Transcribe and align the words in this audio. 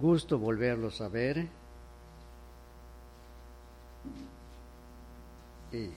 Gusto 0.00 0.38
volverlos 0.38 1.00
a 1.02 1.08
ver. 1.08 1.46
Y 5.72 5.90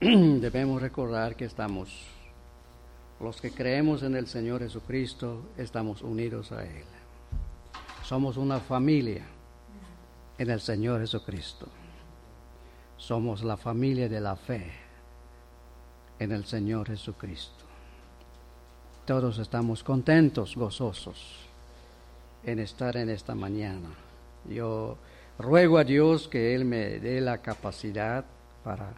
debemos 0.40 0.82
recordar 0.82 1.36
que 1.36 1.44
estamos, 1.44 2.06
los 3.20 3.40
que 3.40 3.52
creemos 3.52 4.02
en 4.02 4.16
el 4.16 4.26
Señor 4.26 4.60
Jesucristo, 4.60 5.42
estamos 5.56 6.02
unidos 6.02 6.50
a 6.50 6.64
Él. 6.64 6.84
Somos 8.02 8.36
una 8.36 8.58
familia 8.58 9.24
en 10.36 10.50
el 10.50 10.60
Señor 10.60 11.00
Jesucristo. 11.00 11.68
Somos 12.96 13.44
la 13.44 13.56
familia 13.56 14.08
de 14.08 14.20
la 14.20 14.34
fe 14.34 14.72
en 16.18 16.32
el 16.32 16.44
Señor 16.44 16.88
Jesucristo. 16.88 17.61
Todos 19.06 19.38
estamos 19.38 19.82
contentos, 19.82 20.54
gozosos 20.54 21.40
en 22.44 22.60
estar 22.60 22.96
en 22.96 23.10
esta 23.10 23.34
mañana. 23.34 23.88
Yo 24.48 24.96
ruego 25.40 25.78
a 25.78 25.84
Dios 25.84 26.28
que 26.28 26.54
Él 26.54 26.64
me 26.64 27.00
dé 27.00 27.20
la 27.20 27.38
capacidad 27.38 28.24
para 28.62 28.92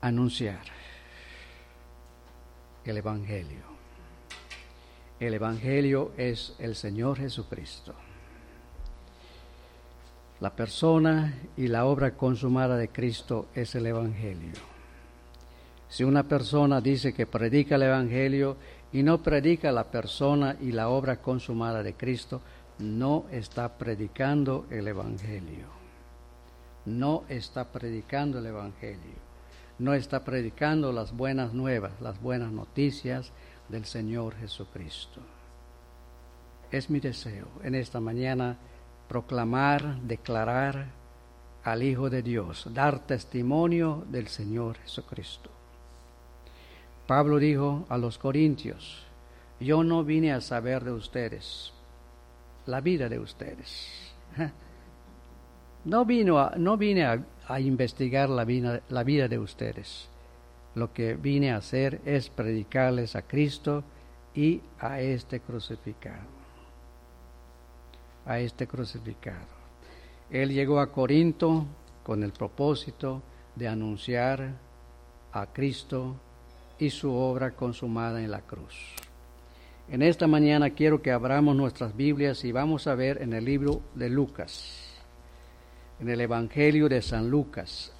anunciar 0.00 0.62
el 2.84 2.96
Evangelio. 2.96 3.62
El 5.20 5.34
Evangelio 5.34 6.10
es 6.16 6.56
el 6.58 6.74
Señor 6.74 7.18
Jesucristo. 7.18 7.94
La 10.40 10.50
persona 10.50 11.38
y 11.56 11.68
la 11.68 11.84
obra 11.84 12.14
consumada 12.14 12.76
de 12.76 12.88
Cristo 12.88 13.46
es 13.54 13.76
el 13.76 13.86
Evangelio. 13.86 14.54
Si 15.88 16.04
una 16.04 16.24
persona 16.24 16.80
dice 16.80 17.14
que 17.14 17.26
predica 17.26 17.76
el 17.76 17.82
Evangelio 17.82 18.56
y 18.92 19.02
no 19.02 19.18
predica 19.22 19.70
la 19.72 19.84
persona 19.84 20.56
y 20.60 20.72
la 20.72 20.88
obra 20.88 21.20
consumada 21.20 21.82
de 21.82 21.94
Cristo, 21.94 22.40
no 22.78 23.26
está 23.30 23.76
predicando 23.76 24.66
el 24.70 24.88
Evangelio. 24.88 25.66
No 26.86 27.24
está 27.28 27.64
predicando 27.64 28.38
el 28.38 28.46
Evangelio. 28.46 29.28
No 29.78 29.94
está 29.94 30.24
predicando 30.24 30.92
las 30.92 31.12
buenas 31.12 31.52
nuevas, 31.52 31.92
las 32.00 32.20
buenas 32.20 32.50
noticias 32.50 33.30
del 33.68 33.84
Señor 33.84 34.34
Jesucristo. 34.36 35.20
Es 36.70 36.90
mi 36.90 37.00
deseo 37.00 37.46
en 37.62 37.74
esta 37.74 38.00
mañana 38.00 38.56
proclamar, 39.08 40.00
declarar 40.02 40.86
al 41.62 41.82
Hijo 41.82 42.10
de 42.10 42.22
Dios, 42.22 42.66
dar 42.72 43.06
testimonio 43.06 44.04
del 44.08 44.28
Señor 44.28 44.78
Jesucristo. 44.78 45.57
Pablo 47.08 47.38
dijo 47.38 47.86
a 47.88 47.96
los 47.96 48.18
corintios, 48.18 49.02
yo 49.58 49.82
no 49.82 50.04
vine 50.04 50.30
a 50.30 50.42
saber 50.42 50.84
de 50.84 50.92
ustedes, 50.92 51.72
la 52.66 52.82
vida 52.82 53.08
de 53.08 53.18
ustedes. 53.18 54.14
No, 55.84 56.04
vino 56.04 56.38
a, 56.38 56.54
no 56.56 56.76
vine 56.76 57.06
a, 57.06 57.60
investigar 57.60 58.28
la 58.28 58.44
vida, 58.44 58.82
la 58.90 59.04
vida 59.04 59.26
de 59.26 59.38
ustedes. 59.38 60.10
Lo 60.74 60.92
que 60.92 61.14
vine 61.14 61.52
a 61.52 61.58
hacer 61.58 62.02
es 62.04 62.28
predicarles 62.28 63.16
a 63.16 63.22
Cristo 63.22 63.84
y 64.34 64.60
a 64.80 65.00
este 65.00 65.40
crucificado. 65.40 66.26
A 68.26 68.40
este 68.40 68.66
crucificado. 68.66 69.46
Él 70.30 70.52
llegó 70.52 70.78
a 70.80 70.92
Corinto 70.92 71.64
con 72.02 72.22
el 72.22 72.32
propósito 72.32 73.22
de 73.54 73.68
anunciar 73.68 74.56
a 75.32 75.46
Cristo 75.46 76.16
y 76.78 76.90
su 76.90 77.12
obra 77.12 77.52
consumada 77.52 78.22
en 78.22 78.30
la 78.30 78.40
cruz. 78.40 78.94
En 79.90 80.02
esta 80.02 80.26
mañana 80.26 80.70
quiero 80.70 81.00
que 81.00 81.10
abramos 81.10 81.56
nuestras 81.56 81.96
Biblias 81.96 82.44
y 82.44 82.52
vamos 82.52 82.86
a 82.86 82.94
ver 82.94 83.22
en 83.22 83.32
el 83.32 83.44
libro 83.44 83.80
de 83.94 84.10
Lucas, 84.10 84.92
en 85.98 86.10
el 86.10 86.20
Evangelio 86.20 86.88
de 86.88 87.00
San 87.00 87.30
Lucas. 87.30 87.92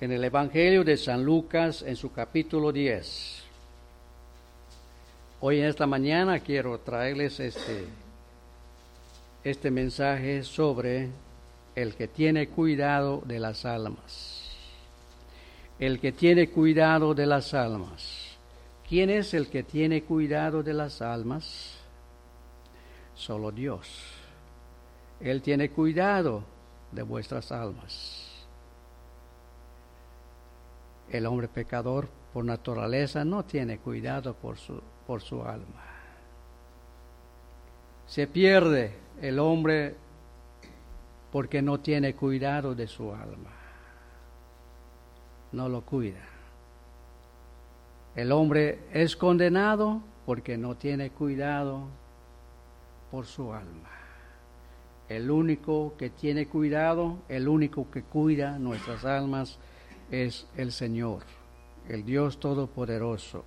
En 0.00 0.12
el 0.12 0.24
Evangelio 0.24 0.84
de 0.84 0.98
San 0.98 1.24
Lucas, 1.24 1.82
en 1.82 1.96
su 1.96 2.12
capítulo 2.12 2.72
10. 2.72 3.43
Hoy 5.46 5.60
en 5.60 5.66
esta 5.66 5.86
mañana 5.86 6.40
quiero 6.40 6.80
traerles 6.80 7.38
este, 7.38 7.84
este 9.44 9.70
mensaje 9.70 10.42
sobre 10.42 11.10
el 11.74 11.94
que 11.96 12.08
tiene 12.08 12.48
cuidado 12.48 13.22
de 13.26 13.38
las 13.38 13.66
almas. 13.66 14.56
El 15.78 16.00
que 16.00 16.12
tiene 16.12 16.48
cuidado 16.48 17.12
de 17.12 17.26
las 17.26 17.52
almas. 17.52 18.38
¿Quién 18.88 19.10
es 19.10 19.34
el 19.34 19.48
que 19.48 19.62
tiene 19.62 20.04
cuidado 20.04 20.62
de 20.62 20.72
las 20.72 21.02
almas? 21.02 21.76
Solo 23.14 23.52
Dios. 23.52 23.86
Él 25.20 25.42
tiene 25.42 25.68
cuidado 25.68 26.42
de 26.90 27.02
vuestras 27.02 27.52
almas. 27.52 28.46
El 31.10 31.26
hombre 31.26 31.48
pecador 31.48 32.08
por 32.32 32.46
naturaleza 32.46 33.26
no 33.26 33.44
tiene 33.44 33.76
cuidado 33.76 34.32
por 34.32 34.56
su 34.56 34.80
por 35.06 35.22
su 35.22 35.42
alma. 35.42 35.82
Se 38.06 38.26
pierde 38.26 38.92
el 39.20 39.38
hombre 39.38 39.96
porque 41.32 41.62
no 41.62 41.80
tiene 41.80 42.14
cuidado 42.14 42.74
de 42.74 42.86
su 42.86 43.12
alma. 43.12 43.50
No 45.52 45.68
lo 45.68 45.82
cuida. 45.82 46.20
El 48.14 48.30
hombre 48.32 48.80
es 48.92 49.16
condenado 49.16 50.00
porque 50.26 50.56
no 50.56 50.76
tiene 50.76 51.10
cuidado 51.10 51.88
por 53.10 53.26
su 53.26 53.52
alma. 53.52 53.90
El 55.08 55.30
único 55.30 55.94
que 55.98 56.10
tiene 56.10 56.46
cuidado, 56.46 57.18
el 57.28 57.48
único 57.48 57.90
que 57.90 58.02
cuida 58.02 58.58
nuestras 58.58 59.04
almas 59.04 59.58
es 60.10 60.46
el 60.56 60.72
Señor, 60.72 61.22
el 61.88 62.04
Dios 62.04 62.38
Todopoderoso 62.38 63.44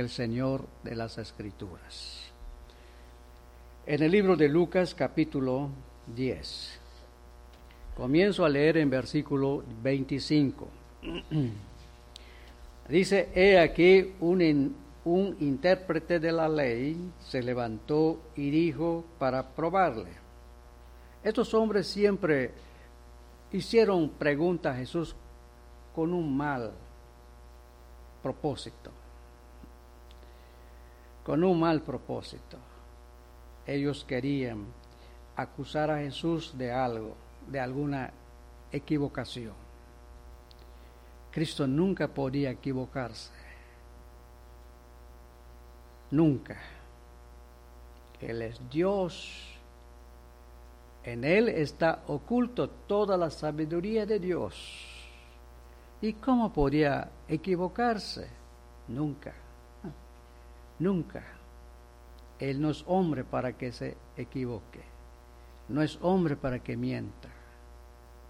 el 0.00 0.10
Señor 0.10 0.66
de 0.82 0.94
las 0.94 1.16
Escrituras. 1.16 2.30
En 3.86 4.02
el 4.02 4.10
libro 4.10 4.36
de 4.36 4.48
Lucas 4.48 4.94
capítulo 4.94 5.70
10, 6.14 6.78
comienzo 7.96 8.44
a 8.44 8.48
leer 8.48 8.76
en 8.76 8.90
versículo 8.90 9.64
25. 9.82 10.68
Dice, 12.88 13.30
he 13.34 13.58
aquí 13.58 14.14
un, 14.20 14.76
un 15.04 15.36
intérprete 15.40 16.20
de 16.20 16.32
la 16.32 16.48
ley 16.48 17.10
se 17.18 17.42
levantó 17.42 18.20
y 18.36 18.50
dijo 18.50 19.02
para 19.18 19.48
probarle. 19.48 20.10
Estos 21.24 21.54
hombres 21.54 21.86
siempre 21.86 22.52
hicieron 23.50 24.10
preguntas 24.10 24.74
a 24.74 24.78
Jesús 24.78 25.16
con 25.94 26.12
un 26.12 26.36
mal 26.36 26.72
propósito 28.22 29.05
con 31.26 31.42
un 31.42 31.58
mal 31.58 31.82
propósito. 31.82 32.56
Ellos 33.66 34.04
querían 34.04 34.64
acusar 35.34 35.90
a 35.90 35.98
Jesús 35.98 36.56
de 36.56 36.70
algo, 36.70 37.16
de 37.48 37.58
alguna 37.58 38.12
equivocación. 38.70 39.52
Cristo 41.32 41.66
nunca 41.66 42.06
podía 42.06 42.52
equivocarse. 42.52 43.32
Nunca. 46.12 46.58
Él 48.20 48.42
es 48.42 48.60
Dios. 48.70 49.58
En 51.02 51.24
Él 51.24 51.48
está 51.48 52.04
oculto 52.06 52.70
toda 52.70 53.16
la 53.16 53.30
sabiduría 53.30 54.06
de 54.06 54.20
Dios. 54.20 54.54
¿Y 56.00 56.12
cómo 56.12 56.52
podía 56.52 57.10
equivocarse? 57.26 58.28
Nunca. 58.86 59.34
Nunca. 60.78 61.24
Él 62.38 62.60
no 62.60 62.70
es 62.70 62.84
hombre 62.86 63.24
para 63.24 63.56
que 63.56 63.72
se 63.72 63.96
equivoque. 64.16 64.82
No 65.68 65.82
es 65.82 65.98
hombre 66.02 66.36
para 66.36 66.58
que 66.58 66.76
mienta. 66.76 67.28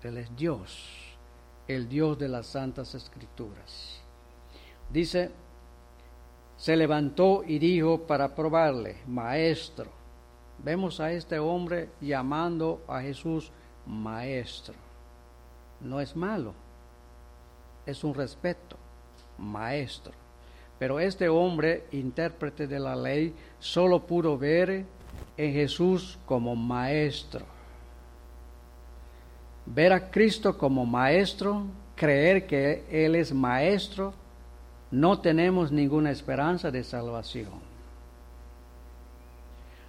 Él 0.03 0.19
es 0.19 0.35
Dios, 0.37 1.17
el 1.67 1.89
Dios 1.89 2.19
de 2.19 2.29
las 2.29 2.47
santas 2.47 2.95
escrituras. 2.95 4.01
Dice, 4.91 5.33
se 6.57 6.77
levantó 6.77 7.43
y 7.45 7.59
dijo 7.59 8.07
para 8.07 8.35
probarle, 8.35 8.99
maestro. 9.07 9.91
Vemos 10.63 11.01
a 11.01 11.13
este 11.13 11.39
hombre 11.39 11.91
llamando 12.01 12.83
a 12.89 13.01
Jesús 13.01 13.51
maestro. 13.85 14.75
No 15.81 16.01
es 16.01 16.17
malo, 16.17 16.55
es 17.85 18.03
un 18.05 18.15
respeto, 18.15 18.77
maestro. 19.39 20.26
Pero 20.79 21.01
este 21.01 21.29
hombre, 21.29 21.85
intérprete 21.93 22.67
de 22.67 22.79
la 22.79 22.95
ley, 22.95 23.35
solo 23.59 24.07
pudo 24.07 24.37
ver 24.37 24.85
en 25.37 25.53
Jesús 25.53 26.19
como 26.27 26.55
maestro. 26.55 27.45
ver 29.69 29.93
a 29.93 30.11
Cristo 30.11 30.57
como 30.57 30.87
maestro, 30.87 31.65
creer 31.97 32.47
que 32.47 32.85
Él 32.89 33.17
es 33.17 33.35
maestro, 33.35 34.15
no 34.93 35.19
tenemos 35.21 35.73
ninguna 35.73 36.13
esperanza 36.13 36.71
de 36.71 36.85
salvación. 36.85 37.51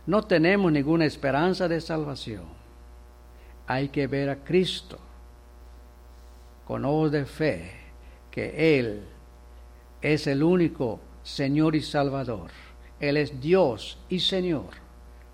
No 0.07 0.23
tenemos 0.23 0.71
ninguna 0.71 1.05
esperanza 1.05 1.67
de 1.67 1.79
salvación. 1.79 2.45
Hay 3.67 3.89
que 3.89 4.07
ver 4.07 4.29
a 4.29 4.37
Cristo 4.37 4.97
con 6.65 6.83
ojos 6.83 7.11
de 7.11 7.25
fe, 7.25 7.71
que 8.31 8.79
Él 8.79 9.03
es 10.01 10.27
el 10.27 10.43
único 10.43 10.99
Señor 11.23 11.75
y 11.75 11.81
Salvador. 11.81 12.51
Él 12.99 13.17
es 13.17 13.39
Dios 13.41 13.97
y 14.09 14.19
Señor. 14.19 14.69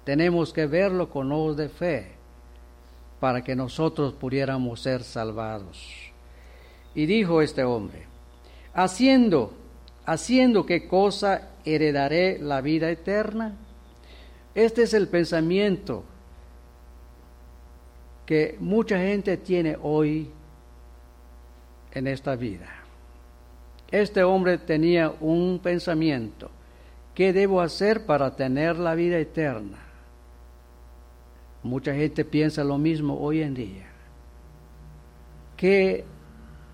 Tenemos 0.03 0.51
que 0.51 0.65
verlo 0.65 1.09
con 1.09 1.31
ojos 1.31 1.57
de 1.57 1.69
fe 1.69 2.11
para 3.19 3.43
que 3.43 3.55
nosotros 3.55 4.13
pudiéramos 4.13 4.81
ser 4.81 5.03
salvados. 5.03 6.11
Y 6.93 7.05
dijo 7.05 7.41
este 7.41 7.63
hombre, 7.63 8.05
haciendo, 8.73 9.53
haciendo 10.05 10.65
qué 10.65 10.87
cosa 10.87 11.49
heredaré 11.63 12.39
la 12.39 12.61
vida 12.61 12.89
eterna. 12.89 13.55
Este 14.55 14.83
es 14.83 14.93
el 14.93 15.07
pensamiento 15.07 16.03
que 18.25 18.57
mucha 18.59 18.99
gente 18.99 19.37
tiene 19.37 19.77
hoy 19.81 20.29
en 21.93 22.07
esta 22.07 22.35
vida. 22.35 22.82
Este 23.93 24.23
hombre 24.23 24.57
tenía 24.57 25.13
un 25.21 25.59
pensamiento, 25.61 26.49
¿qué 27.13 27.31
debo 27.31 27.61
hacer 27.61 28.07
para 28.07 28.35
tener 28.35 28.79
la 28.79 28.95
vida 28.95 29.19
eterna? 29.19 29.77
Mucha 31.61 31.93
gente 31.93 32.25
piensa 32.25 32.63
lo 32.63 32.79
mismo 32.79 33.19
hoy 33.19 33.43
en 33.43 33.53
día. 33.53 33.85
¿Qué 35.55 36.05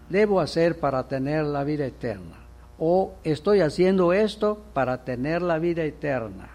debo 0.07 0.39
hacer 0.39 0.79
para 0.79 1.09
tener 1.09 1.43
la 1.43 1.65
vida 1.65 1.85
eterna? 1.87 2.37
¿O 2.77 3.15
estoy 3.25 3.59
haciendo 3.59 4.13
esto 4.13 4.63
para 4.73 5.03
tener 5.03 5.41
la 5.41 5.59
vida 5.59 5.83
eterna? 5.83 6.49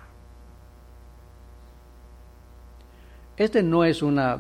Este 3.37 3.63
no 3.63 3.85
es 3.85 4.03
una, 4.03 4.39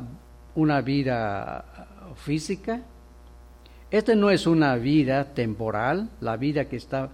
una 0.54 0.80
vida 0.80 1.66
física, 2.16 2.80
este 3.94 4.16
no 4.16 4.28
es 4.28 4.48
una 4.48 4.74
vida 4.74 5.22
temporal, 5.34 6.10
la 6.20 6.36
vida 6.36 6.64
que 6.64 6.74
está, 6.74 7.10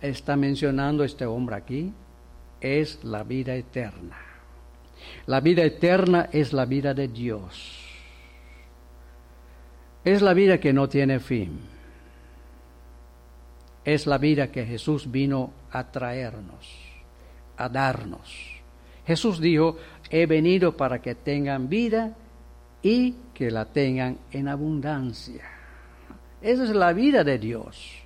está 0.00 0.34
mencionando 0.34 1.04
este 1.04 1.26
hombre 1.26 1.56
aquí, 1.56 1.92
es 2.58 3.04
la 3.04 3.22
vida 3.22 3.54
eterna. 3.54 4.16
La 5.26 5.40
vida 5.40 5.62
eterna 5.62 6.30
es 6.32 6.54
la 6.54 6.64
vida 6.64 6.94
de 6.94 7.08
Dios. 7.08 7.86
Es 10.06 10.22
la 10.22 10.32
vida 10.32 10.58
que 10.58 10.72
no 10.72 10.88
tiene 10.88 11.20
fin. 11.20 11.60
Es 13.84 14.06
la 14.06 14.16
vida 14.16 14.50
que 14.50 14.64
Jesús 14.64 15.10
vino 15.10 15.52
a 15.70 15.92
traernos, 15.92 16.66
a 17.58 17.68
darnos. 17.68 18.62
Jesús 19.06 19.38
dijo, 19.38 19.76
he 20.08 20.24
venido 20.24 20.78
para 20.78 21.02
que 21.02 21.14
tengan 21.14 21.68
vida 21.68 22.16
y 22.80 23.16
que 23.34 23.50
la 23.50 23.66
tengan 23.66 24.16
en 24.30 24.48
abundancia. 24.48 25.61
Esa 26.42 26.64
es 26.64 26.70
la 26.70 26.92
vida 26.92 27.24
de 27.24 27.38
Dios. 27.38 28.02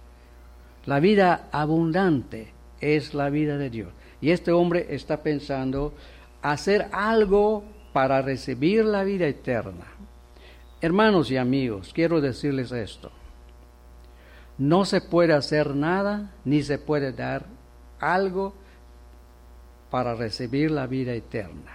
La 0.84 1.00
vida 1.00 1.48
abundante 1.50 2.52
es 2.80 3.14
la 3.14 3.30
vida 3.30 3.56
de 3.56 3.70
Dios. 3.70 3.92
Y 4.20 4.30
este 4.30 4.52
hombre 4.52 4.86
está 4.90 5.22
pensando 5.22 5.94
hacer 6.42 6.88
algo 6.92 7.64
para 7.92 8.22
recibir 8.22 8.84
la 8.84 9.04
vida 9.04 9.26
eterna. 9.26 9.86
Hermanos 10.80 11.30
y 11.30 11.36
amigos, 11.36 11.92
quiero 11.94 12.20
decirles 12.20 12.70
esto. 12.72 13.10
No 14.58 14.84
se 14.84 15.00
puede 15.00 15.32
hacer 15.32 15.74
nada 15.74 16.32
ni 16.44 16.62
se 16.62 16.78
puede 16.78 17.12
dar 17.12 17.46
algo 17.98 18.54
para 19.90 20.14
recibir 20.14 20.70
la 20.70 20.86
vida 20.86 21.12
eterna. 21.12 21.72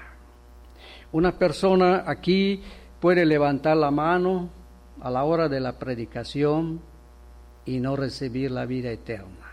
Una 1.11 1.37
persona 1.37 2.03
aquí 2.07 2.61
puede 2.99 3.25
levantar 3.25 3.77
la 3.77 3.91
mano 3.91 4.49
a 5.01 5.09
la 5.09 5.23
hora 5.23 5.49
de 5.49 5.59
la 5.59 5.77
predicación 5.79 6.81
y 7.65 7.79
no 7.79 7.95
recibir 7.95 8.51
la 8.51 8.65
vida 8.65 8.91
eterna. 8.91 9.51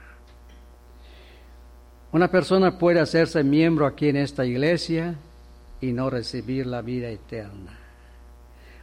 Una 2.13 2.31
persona 2.31 2.79
puede 2.79 3.01
hacerse 3.01 3.43
miembro 3.45 3.87
aquí 3.87 4.09
en 4.09 4.17
esta 4.17 4.47
iglesia 4.47 5.15
y 5.81 5.93
no 5.93 6.09
recibir 6.11 6.67
la 6.67 6.83
vida 6.83 7.09
eterna. 7.09 7.79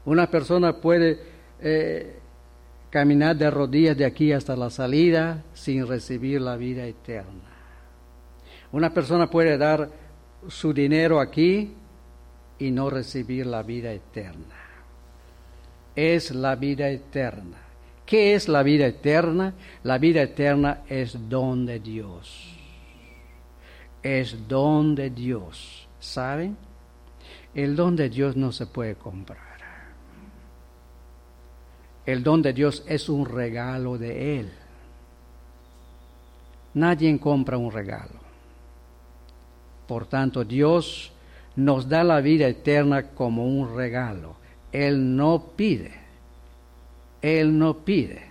Una 0.05 0.29
persona 0.29 0.73
puede 0.73 1.19
eh, 1.59 2.19
caminar 2.89 3.35
de 3.35 3.49
rodillas 3.49 3.97
de 3.97 4.05
aquí 4.05 4.31
hasta 4.31 4.55
la 4.55 4.69
salida 4.69 5.43
sin 5.53 5.87
recibir 5.87 6.41
la 6.41 6.55
vida 6.55 6.85
eterna. 6.85 7.51
Una 8.71 8.93
persona 8.93 9.29
puede 9.29 9.57
dar 9.57 9.89
su 10.47 10.73
dinero 10.73 11.19
aquí 11.19 11.73
y 12.59 12.71
no 12.71 12.89
recibir 12.89 13.47
la 13.47 13.63
vida 13.63 13.91
eterna. 13.91 14.64
Es 15.95 16.31
la 16.31 16.55
vida 16.55 16.89
eterna. 16.89 17.57
¿Qué 18.05 18.35
es 18.35 18.47
la 18.47 18.61
vida 18.63 18.85
eterna? 18.85 19.53
La 19.83 19.97
vida 19.97 20.21
eterna 20.21 20.81
es 20.87 21.17
don 21.29 21.65
de 21.65 21.79
Dios. 21.79 22.53
Es 24.03 24.47
don 24.47 24.93
de 24.93 25.09
Dios. 25.09 25.87
¿Saben? 25.99 26.55
El 27.55 27.75
don 27.75 27.95
de 27.95 28.09
Dios 28.09 28.35
no 28.35 28.51
se 28.51 28.67
puede 28.67 28.95
comprar. 28.95 29.55
El 32.05 32.21
don 32.21 32.41
de 32.41 32.53
Dios 32.53 32.83
es 32.87 33.09
un 33.09 33.25
regalo 33.25 33.97
de 33.97 34.39
Él. 34.39 34.51
Nadie 36.75 37.17
compra 37.19 37.57
un 37.57 37.71
regalo. 37.71 38.19
Por 39.87 40.05
tanto, 40.05 40.43
Dios 40.43 41.11
nos 41.55 41.87
da 41.87 42.03
la 42.03 42.21
vida 42.21 42.47
eterna 42.47 43.07
como 43.11 43.45
un 43.45 43.75
regalo. 43.75 44.35
Él 44.75 45.15
no 45.15 45.51
pide, 45.55 45.93
Él 47.21 47.57
no 47.57 47.85
pide 47.85 48.25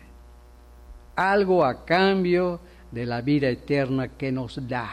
algo 1.16 1.64
a 1.64 1.86
cambio 1.86 2.60
de 2.90 3.06
la 3.06 3.22
vida 3.22 3.48
eterna 3.48 4.08
que 4.08 4.30
nos 4.30 4.68
da. 4.68 4.90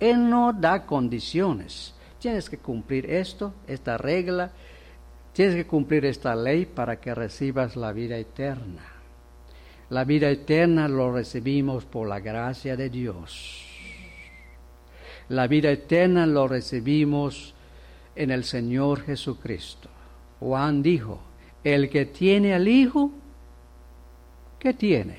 Él 0.00 0.30
no 0.30 0.54
da 0.54 0.86
condiciones. 0.86 1.94
Tienes 2.18 2.48
que 2.48 2.56
cumplir 2.56 3.10
esto, 3.10 3.52
esta 3.66 3.98
regla, 3.98 4.50
tienes 5.34 5.54
que 5.54 5.66
cumplir 5.66 6.06
esta 6.06 6.34
ley 6.34 6.64
para 6.64 6.98
que 6.98 7.14
recibas 7.14 7.76
la 7.76 7.92
vida 7.92 8.16
eterna. 8.16 8.86
La 9.90 10.04
vida 10.04 10.30
eterna 10.30 10.88
lo 10.88 11.12
recibimos 11.12 11.84
por 11.84 12.08
la 12.08 12.20
gracia 12.20 12.74
de 12.74 12.88
Dios. 12.88 13.68
La 15.28 15.46
vida 15.46 15.70
eterna 15.70 16.26
lo 16.26 16.48
recibimos 16.48 17.54
en 18.16 18.30
el 18.30 18.44
Señor 18.44 19.02
Jesucristo. 19.02 19.91
Juan 20.42 20.82
dijo, 20.82 21.20
el 21.62 21.88
que 21.88 22.04
tiene 22.04 22.52
al 22.52 22.66
Hijo, 22.66 23.12
¿qué 24.58 24.74
tiene? 24.74 25.18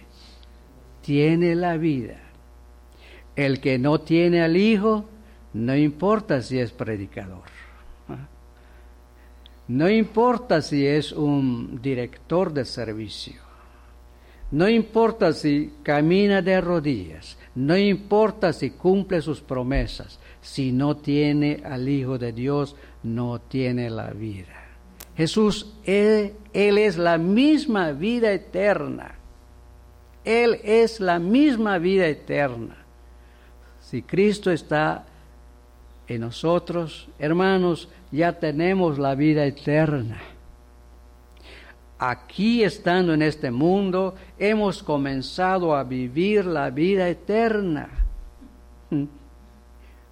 Tiene 1.01 1.55
la 1.55 1.77
vida. 1.77 2.19
El 3.35 3.61
que 3.61 3.79
no 3.79 4.01
tiene 4.01 4.41
al 4.41 4.57
Hijo, 4.57 5.05
no 5.53 5.77
importa 5.77 6.41
si 6.41 6.59
es 6.59 6.71
predicador. 6.71 7.43
No 9.65 9.89
importa 9.89 10.61
si 10.61 10.85
es 10.85 11.13
un 11.13 11.79
director 11.81 12.51
de 12.51 12.65
servicio. 12.65 13.41
No 14.51 14.67
importa 14.67 15.31
si 15.31 15.73
camina 15.83 16.41
de 16.41 16.59
rodillas. 16.59 17.37
No 17.55 17.77
importa 17.77 18.51
si 18.51 18.71
cumple 18.71 19.21
sus 19.21 19.39
promesas, 19.39 20.19
si 20.41 20.73
no 20.73 20.97
tiene 20.97 21.61
al 21.63 21.87
Hijo 21.87 22.17
de 22.17 22.33
Dios, 22.33 22.75
no 23.03 23.39
tiene 23.39 23.89
la 23.89 24.11
vida. 24.11 24.62
Jesús, 25.15 25.73
él, 25.85 26.33
él, 26.53 26.77
es 26.77 26.97
la 26.97 27.17
misma 27.17 27.91
vida 27.91 28.31
eterna. 28.31 29.15
Él 30.25 30.59
es 30.63 30.99
la 30.99 31.19
misma 31.19 31.77
vida 31.77 32.07
eterna. 32.07 32.77
Si 33.81 34.01
Cristo 34.01 34.51
está 34.51 35.05
en 36.07 36.21
nosotros, 36.21 37.09
hermanos, 37.19 37.89
ya 38.11 38.39
tenemos 38.39 38.97
la 38.97 39.15
vida 39.15 39.45
eterna 39.45 40.19
aquí 42.09 42.63
estando 42.63 43.13
en 43.13 43.21
este 43.21 43.49
mundo, 43.49 44.15
hemos 44.37 44.83
comenzado 44.83 45.75
a 45.75 45.83
vivir 45.83 46.45
la 46.45 46.69
vida 46.69 47.07
eterna. 47.07 47.89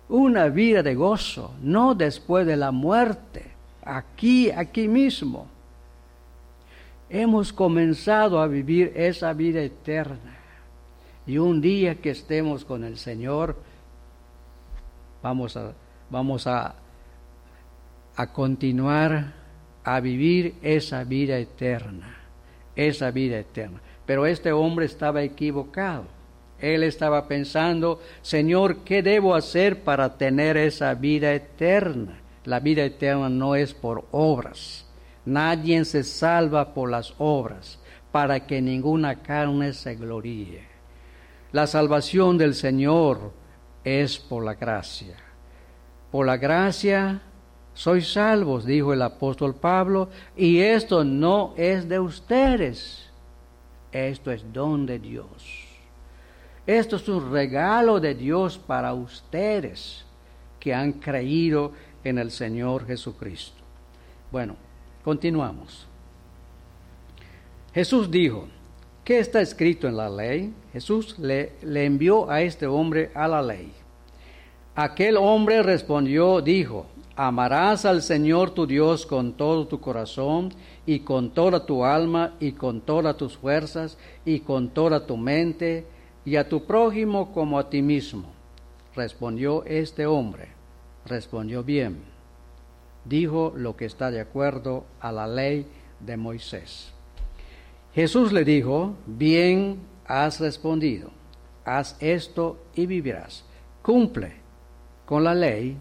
Una 0.07 0.47
vida 0.47 0.83
de 0.83 0.95
gozo, 0.95 1.53
no 1.61 1.93
después 1.95 2.45
de 2.45 2.55
la 2.55 2.71
muerte, 2.71 3.50
aquí, 3.83 4.51
aquí 4.51 4.87
mismo. 4.87 5.47
Hemos 7.09 7.51
comenzado 7.51 8.39
a 8.39 8.47
vivir 8.47 8.93
esa 8.95 9.33
vida 9.33 9.61
eterna. 9.61 10.37
Y 11.27 11.37
un 11.37 11.61
día 11.61 11.95
que 11.95 12.11
estemos 12.11 12.65
con 12.65 12.83
el 12.83 12.97
Señor, 12.97 13.55
vamos 15.21 15.57
a, 15.57 15.73
vamos 16.09 16.47
a, 16.47 16.75
a 18.15 18.33
continuar 18.33 19.33
a 19.83 19.99
vivir 19.99 20.55
esa 20.61 21.03
vida 21.03 21.37
eterna, 21.37 22.17
esa 22.75 23.11
vida 23.11 23.39
eterna. 23.39 23.81
Pero 24.05 24.25
este 24.25 24.51
hombre 24.51 24.85
estaba 24.85 25.21
equivocado. 25.21 26.05
Él 26.59 26.83
estaba 26.83 27.27
pensando, 27.27 28.01
Señor, 28.21 28.83
¿qué 28.83 29.01
debo 29.01 29.33
hacer 29.35 29.83
para 29.83 30.17
tener 30.17 30.57
esa 30.57 30.93
vida 30.93 31.33
eterna? 31.33 32.20
La 32.45 32.59
vida 32.59 32.83
eterna 32.83 33.29
no 33.29 33.55
es 33.55 33.73
por 33.73 34.05
obras. 34.11 34.85
Nadie 35.25 35.85
se 35.85 36.03
salva 36.03 36.73
por 36.73 36.89
las 36.89 37.13
obras, 37.19 37.79
para 38.11 38.45
que 38.45 38.61
ninguna 38.61 39.21
carne 39.21 39.73
se 39.73 39.95
gloríe. 39.95 40.63
La 41.51 41.67
salvación 41.67 42.37
del 42.37 42.55
Señor 42.55 43.31
es 43.83 44.17
por 44.17 44.43
la 44.43 44.55
gracia. 44.55 45.17
Por 46.11 46.25
la 46.25 46.37
gracia 46.37 47.21
sois 47.73 48.11
salvos, 48.11 48.65
dijo 48.65 48.93
el 48.93 49.01
apóstol 49.01 49.55
Pablo, 49.55 50.09
y 50.35 50.59
esto 50.59 51.03
no 51.03 51.53
es 51.55 51.87
de 51.87 51.99
ustedes, 51.99 53.09
esto 53.91 54.31
es 54.31 54.43
don 54.51 54.85
de 54.85 54.99
Dios. 54.99 55.67
Esto 56.67 56.97
es 56.97 57.07
un 57.09 57.31
regalo 57.31 57.99
de 57.99 58.13
Dios 58.13 58.57
para 58.57 58.93
ustedes 58.93 60.05
que 60.59 60.73
han 60.73 60.93
creído 60.93 61.71
en 62.03 62.17
el 62.17 62.31
Señor 62.31 62.85
Jesucristo. 62.85 63.61
Bueno, 64.31 64.55
continuamos. 65.03 65.87
Jesús 67.73 68.11
dijo, 68.11 68.47
¿qué 69.03 69.19
está 69.19 69.41
escrito 69.41 69.87
en 69.87 69.97
la 69.97 70.09
ley? 70.09 70.53
Jesús 70.73 71.17
le, 71.19 71.53
envió 71.63 72.29
a 72.29 72.41
este 72.41 72.67
hombre 72.67 73.11
a 73.13 73.27
la 73.27 73.41
ley. 73.41 73.71
Aquel 74.75 75.17
hombre 75.17 75.63
respondió, 75.63 76.41
dijo, 76.41 76.85
amarás 77.15 77.85
al 77.85 78.01
Señor 78.01 78.51
tu 78.51 78.65
Dios 78.65 79.05
con 79.05 79.33
todo 79.33 79.67
tu 79.67 79.79
corazón 79.79 80.53
y 80.85 80.99
con 80.99 81.31
toda 81.31 81.65
tu 81.65 81.83
alma 81.83 82.33
y 82.39 82.53
con 82.53 82.81
todas 82.81 83.17
tus 83.17 83.37
fuerzas 83.37 83.97
y 84.25 84.39
con 84.41 84.69
toda 84.69 85.05
tu 85.05 85.17
mente 85.17 85.85
y 86.25 86.35
a 86.35 86.47
tu 86.47 86.65
prójimo 86.65 87.33
como 87.33 87.59
a 87.59 87.69
ti 87.69 87.81
mismo. 87.81 88.25
Respondió 88.95 89.63
este 89.65 90.05
hombre, 90.05 90.49
respondió 91.05 91.63
bien, 91.63 92.03
dijo 93.05 93.53
lo 93.55 93.75
que 93.75 93.85
está 93.85 94.11
de 94.11 94.21
acuerdo 94.21 94.85
a 94.99 95.11
la 95.11 95.27
ley 95.27 95.67
de 95.99 96.17
Moisés. 96.17 96.93
Jesús 97.93 98.31
le 98.31 98.45
dijo, 98.45 98.95
bien 99.05 99.79
has 100.05 100.39
respondido, 100.39 101.11
haz 101.65 101.97
esto 101.99 102.63
y 102.75 102.85
vivirás. 102.85 103.45
Cumple 103.81 104.33
con 105.05 105.23
la 105.23 105.33
ley 105.33 105.77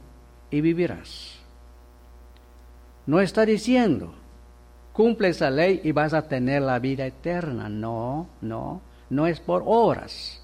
y 0.50 0.60
vivirás. 0.60 1.38
No 3.06 3.20
está 3.20 3.44
diciendo, 3.44 4.14
cumple 4.92 5.28
esa 5.28 5.50
ley 5.50 5.80
y 5.84 5.92
vas 5.92 6.14
a 6.14 6.28
tener 6.28 6.62
la 6.62 6.78
vida 6.78 7.06
eterna. 7.06 7.68
No, 7.68 8.28
no, 8.40 8.80
no 9.08 9.26
es 9.26 9.40
por 9.40 9.62
horas. 9.66 10.42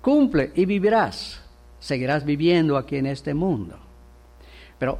Cumple 0.00 0.52
y 0.54 0.64
vivirás. 0.66 1.42
Seguirás 1.78 2.24
viviendo 2.24 2.76
aquí 2.76 2.96
en 2.96 3.06
este 3.06 3.34
mundo. 3.34 3.76
Pero, 4.78 4.98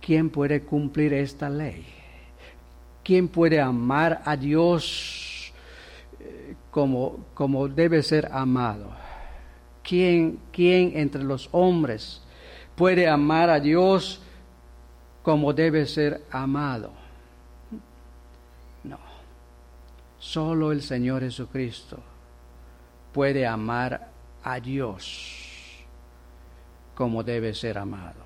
¿quién 0.00 0.30
puede 0.30 0.62
cumplir 0.62 1.12
esta 1.14 1.48
ley? 1.48 1.84
¿Quién 3.04 3.28
puede 3.28 3.60
amar 3.60 4.22
a 4.24 4.36
Dios 4.36 5.52
eh, 6.20 6.54
como, 6.70 7.26
como 7.34 7.68
debe 7.68 8.02
ser 8.02 8.28
amado? 8.32 8.90
¿Quién, 9.82 10.38
¿Quién 10.52 10.92
entre 10.94 11.24
los 11.24 11.48
hombres 11.52 12.22
puede 12.76 13.08
amar 13.08 13.50
a 13.50 13.58
Dios 13.58 14.20
como 15.22 15.52
debe 15.52 15.86
ser 15.86 16.22
amado? 16.30 16.92
No. 18.84 18.98
Solo 20.18 20.70
el 20.70 20.82
Señor 20.82 21.22
Jesucristo 21.22 21.98
puede 23.12 23.44
amar 23.44 24.10
a 24.44 24.60
Dios 24.60 25.41
como 27.02 27.24
debe 27.24 27.52
ser 27.52 27.78
amado. 27.78 28.22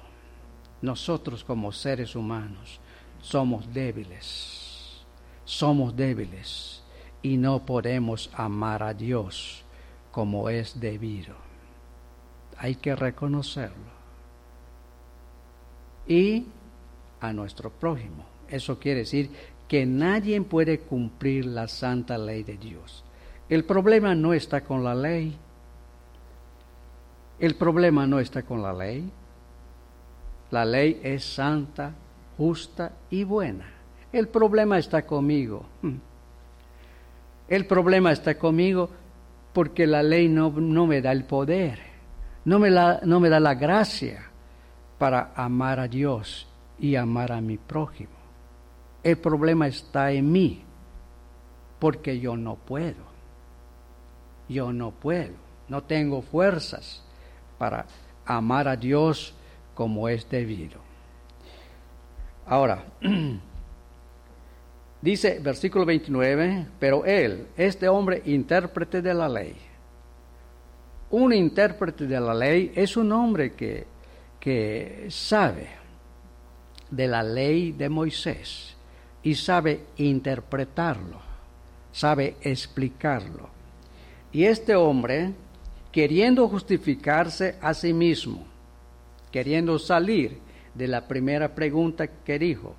Nosotros 0.82 1.42
como 1.42 1.72
seres 1.72 2.14
humanos 2.14 2.78
somos 3.22 3.72
débiles, 3.72 5.02
somos 5.46 5.96
débiles 5.96 6.82
y 7.22 7.38
no 7.38 7.64
podemos 7.64 8.28
amar 8.34 8.82
a 8.82 8.92
Dios 8.92 9.64
como 10.10 10.50
es 10.50 10.78
debido. 10.78 11.36
Hay 12.58 12.74
que 12.74 12.94
reconocerlo. 12.94 13.96
Y 16.06 16.44
a 17.22 17.32
nuestro 17.32 17.70
prójimo. 17.70 18.26
Eso 18.46 18.78
quiere 18.78 19.00
decir 19.00 19.30
que 19.68 19.86
nadie 19.86 20.38
puede 20.42 20.80
cumplir 20.80 21.46
la 21.46 21.66
santa 21.66 22.18
ley 22.18 22.42
de 22.42 22.58
Dios. 22.58 23.04
El 23.48 23.64
problema 23.64 24.14
no 24.14 24.34
está 24.34 24.60
con 24.60 24.84
la 24.84 24.94
ley. 24.94 25.34
El 27.38 27.54
problema 27.54 28.06
no 28.06 28.18
está 28.18 28.42
con 28.42 28.62
la 28.62 28.72
ley. 28.72 29.10
La 30.50 30.64
ley 30.64 31.00
es 31.02 31.24
santa, 31.24 31.92
justa 32.36 32.92
y 33.10 33.24
buena. 33.24 33.66
El 34.12 34.28
problema 34.28 34.78
está 34.78 35.04
conmigo. 35.04 35.66
El 37.48 37.66
problema 37.66 38.12
está 38.12 38.38
conmigo 38.38 38.88
porque 39.52 39.86
la 39.86 40.02
ley 40.02 40.28
no, 40.28 40.50
no 40.50 40.86
me 40.86 41.00
da 41.00 41.12
el 41.12 41.24
poder, 41.24 41.78
no 42.44 42.58
me, 42.58 42.70
la, 42.70 43.00
no 43.04 43.20
me 43.20 43.28
da 43.28 43.40
la 43.40 43.54
gracia 43.54 44.30
para 44.98 45.32
amar 45.34 45.80
a 45.80 45.88
Dios 45.88 46.46
y 46.78 46.96
amar 46.96 47.32
a 47.32 47.40
mi 47.40 47.56
prójimo. 47.56 48.10
El 49.02 49.18
problema 49.18 49.68
está 49.68 50.10
en 50.10 50.32
mí, 50.32 50.62
porque 51.78 52.18
yo 52.18 52.36
no 52.36 52.56
puedo. 52.56 53.06
Yo 54.48 54.72
no 54.72 54.90
puedo, 54.90 55.34
no 55.68 55.82
tengo 55.84 56.22
fuerzas 56.22 57.05
para 57.58 57.86
amar 58.24 58.68
a 58.68 58.76
Dios 58.76 59.34
como 59.74 60.08
es 60.08 60.28
debido. 60.28 60.80
Ahora, 62.46 62.84
dice 65.02 65.38
versículo 65.40 65.84
29, 65.84 66.66
pero 66.78 67.04
él, 67.04 67.48
este 67.56 67.88
hombre 67.88 68.22
intérprete 68.24 69.02
de 69.02 69.14
la 69.14 69.28
ley, 69.28 69.56
un 71.10 71.32
intérprete 71.32 72.06
de 72.06 72.20
la 72.20 72.34
ley 72.34 72.72
es 72.74 72.96
un 72.96 73.12
hombre 73.12 73.54
que, 73.54 73.86
que 74.40 75.06
sabe 75.08 75.68
de 76.90 77.06
la 77.06 77.22
ley 77.22 77.72
de 77.72 77.88
Moisés 77.88 78.76
y 79.22 79.34
sabe 79.34 79.86
interpretarlo, 79.96 81.20
sabe 81.92 82.36
explicarlo. 82.42 83.48
Y 84.32 84.44
este 84.44 84.74
hombre, 84.74 85.32
queriendo 85.96 86.46
justificarse 86.46 87.56
a 87.62 87.72
sí 87.72 87.94
mismo, 87.94 88.44
queriendo 89.32 89.78
salir 89.78 90.38
de 90.74 90.88
la 90.88 91.08
primera 91.08 91.54
pregunta 91.54 92.06
que 92.06 92.38
dijo, 92.38 92.74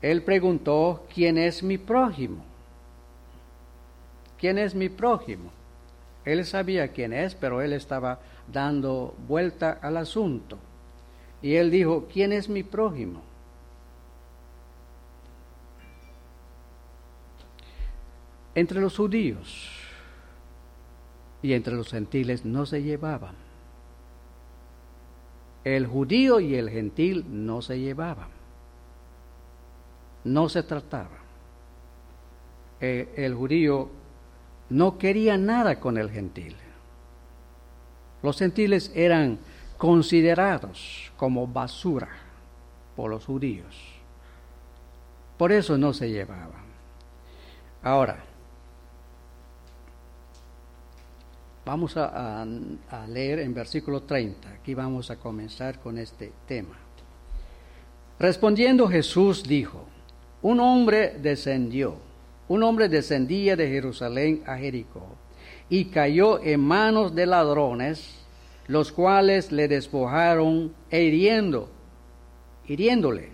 él 0.00 0.22
preguntó, 0.22 1.04
¿quién 1.12 1.36
es 1.36 1.62
mi 1.62 1.76
prójimo? 1.76 2.42
¿Quién 4.38 4.56
es 4.56 4.74
mi 4.74 4.88
prójimo? 4.88 5.50
Él 6.24 6.46
sabía 6.46 6.88
quién 6.88 7.12
es, 7.12 7.34
pero 7.34 7.60
él 7.60 7.74
estaba 7.74 8.20
dando 8.50 9.14
vuelta 9.28 9.80
al 9.82 9.98
asunto. 9.98 10.56
Y 11.42 11.56
él 11.56 11.70
dijo, 11.70 12.08
¿quién 12.10 12.32
es 12.32 12.48
mi 12.48 12.62
prójimo? 12.62 13.20
Entre 18.54 18.80
los 18.80 18.96
judíos 18.96 19.79
y 21.42 21.52
entre 21.54 21.74
los 21.74 21.90
gentiles 21.90 22.44
no 22.44 22.66
se 22.66 22.82
llevaban. 22.82 23.34
El 25.64 25.86
judío 25.86 26.40
y 26.40 26.54
el 26.54 26.70
gentil 26.70 27.24
no 27.28 27.62
se 27.62 27.78
llevaban. 27.78 28.28
No 30.24 30.48
se 30.48 30.62
trataba. 30.62 31.18
Eh, 32.80 33.12
el 33.16 33.34
judío 33.34 33.90
no 34.70 34.98
quería 34.98 35.36
nada 35.36 35.80
con 35.80 35.98
el 35.98 36.10
gentil. 36.10 36.56
Los 38.22 38.38
gentiles 38.38 38.92
eran 38.94 39.38
considerados 39.76 41.12
como 41.16 41.46
basura 41.46 42.08
por 42.96 43.10
los 43.10 43.24
judíos. 43.24 43.76
Por 45.38 45.52
eso 45.52 45.78
no 45.78 45.92
se 45.94 46.10
llevaban. 46.10 46.64
Ahora, 47.82 48.24
Vamos 51.70 51.96
a, 51.96 52.44
leer 53.06 53.38
en 53.38 53.54
versículo 53.54 54.02
30. 54.02 54.48
Aquí 54.50 54.74
vamos 54.74 55.08
a 55.08 55.14
comenzar 55.14 55.78
con 55.78 55.98
este 55.98 56.32
tema. 56.48 56.76
Respondiendo 58.18 58.88
Jesús 58.88 59.44
dijo, 59.44 59.84
un 60.42 60.58
hombre 60.58 61.16
descendió, 61.22 61.94
un 62.48 62.64
hombre 62.64 62.88
descendía 62.88 63.54
de 63.54 63.68
Jerusalén 63.68 64.42
a 64.48 64.56
Jericó 64.56 65.14
y 65.68 65.84
cayó 65.84 66.42
en 66.42 66.58
manos 66.58 67.14
de 67.14 67.26
ladrones, 67.26 68.16
los 68.66 68.90
cuales 68.90 69.52
le 69.52 69.68
despojaron 69.68 70.74
e 70.90 71.04
hiriendo, 71.04 71.68
hiriéndole, 72.66 73.28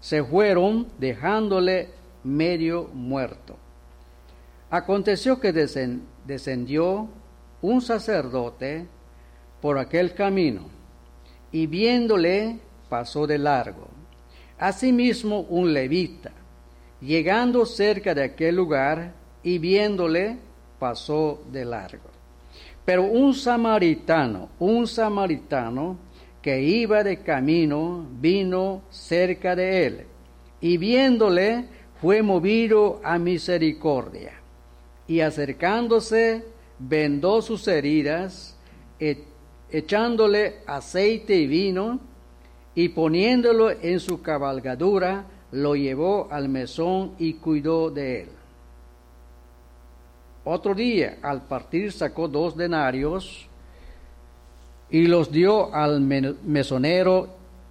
se 0.00 0.24
fueron 0.24 0.88
dejándole 0.98 1.90
medio 2.24 2.90
muerto. 2.92 3.56
Aconteció 4.70 5.38
que 5.38 5.52
descendió 5.52 7.10
un 7.62 7.80
sacerdote 7.80 8.86
por 9.60 9.78
aquel 9.78 10.14
camino 10.14 10.62
y 11.52 11.66
viéndole 11.66 12.58
pasó 12.88 13.26
de 13.26 13.38
largo. 13.38 13.88
Asimismo 14.58 15.40
un 15.40 15.72
levita, 15.72 16.32
llegando 17.00 17.66
cerca 17.66 18.14
de 18.14 18.24
aquel 18.24 18.56
lugar 18.56 19.12
y 19.42 19.58
viéndole 19.58 20.36
pasó 20.78 21.42
de 21.50 21.64
largo. 21.64 22.10
Pero 22.84 23.04
un 23.04 23.34
samaritano, 23.34 24.50
un 24.58 24.86
samaritano 24.86 25.98
que 26.40 26.62
iba 26.62 27.02
de 27.02 27.20
camino, 27.22 28.06
vino 28.20 28.82
cerca 28.90 29.56
de 29.56 29.86
él 29.86 30.06
y 30.60 30.78
viéndole 30.78 31.64
fue 32.00 32.22
movido 32.22 33.00
a 33.02 33.18
misericordia 33.18 34.32
y 35.08 35.20
acercándose 35.20 36.44
vendó 36.78 37.42
sus 37.42 37.66
heridas, 37.68 38.56
e, 38.98 39.24
echándole 39.70 40.60
aceite 40.66 41.36
y 41.36 41.46
vino 41.46 42.00
y 42.74 42.88
poniéndolo 42.90 43.70
en 43.70 44.00
su 44.00 44.22
cabalgadura, 44.22 45.24
lo 45.52 45.74
llevó 45.74 46.28
al 46.30 46.48
mesón 46.48 47.12
y 47.18 47.34
cuidó 47.34 47.90
de 47.90 48.22
él. 48.22 48.28
Otro 50.44 50.74
día, 50.74 51.18
al 51.22 51.42
partir, 51.42 51.90
sacó 51.92 52.28
dos 52.28 52.56
denarios 52.56 53.48
y 54.90 55.06
los 55.06 55.32
dio 55.32 55.74
al 55.74 56.00
mesonero 56.00 57.28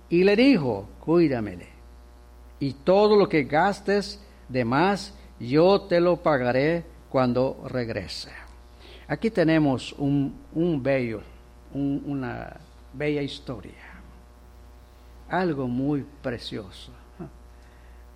y 0.09 0.24
le 0.24 0.35
dijo, 0.35 0.89
cuídame 1.00 1.75
y 2.59 2.74
todo 2.74 3.15
lo 3.15 3.27
que 3.29 3.43
gastes 3.43 4.19
de 4.50 4.65
más, 4.65 5.13
yo 5.39 5.81
te 5.81 6.00
lo 6.00 6.17
pagaré 6.17 6.83
cuando 7.09 7.63
regrese. 7.67 8.44
Aquí 9.07 9.29
tenemos 9.29 9.93
un, 9.97 10.33
bello, 10.81 11.21
una 11.74 12.57
bella 12.93 13.21
historia, 13.21 13.74
algo 15.29 15.67
muy 15.67 16.05
precioso, 16.21 16.91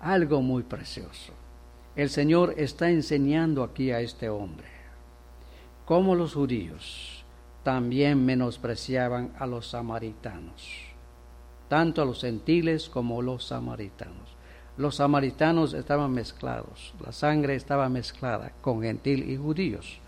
algo 0.00 0.42
muy 0.42 0.62
precioso 0.62 1.32
el 1.96 2.08
Señor 2.08 2.54
está 2.56 2.88
enseñando 2.88 3.64
aquí 3.64 3.90
a 3.90 4.00
este 4.00 4.28
hombre 4.28 4.68
cómo 5.84 6.14
los 6.14 6.34
judíos 6.34 7.24
también 7.64 8.24
menospreciaban 8.24 9.32
a 9.38 9.46
los 9.46 9.70
samaritanos, 9.70 10.66
tanto 11.68 12.00
a 12.00 12.04
los 12.04 12.20
gentiles 12.20 12.88
como 12.88 13.20
a 13.20 13.22
los 13.22 13.44
samaritanos. 13.44 14.36
Los 14.76 14.96
samaritanos 14.96 15.74
estaban 15.74 16.12
mezclados, 16.12 16.94
la 17.04 17.12
sangre 17.12 17.56
estaba 17.56 17.88
mezclada 17.88 18.52
con 18.62 18.80
gentil 18.80 19.28
y 19.28 19.36
judíos. 19.36 20.00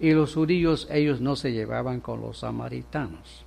Y 0.00 0.12
los 0.12 0.34
judíos 0.34 0.88
ellos 0.90 1.20
no 1.20 1.36
se 1.36 1.52
llevaban 1.52 2.00
con 2.00 2.20
los 2.20 2.38
samaritanos. 2.38 3.44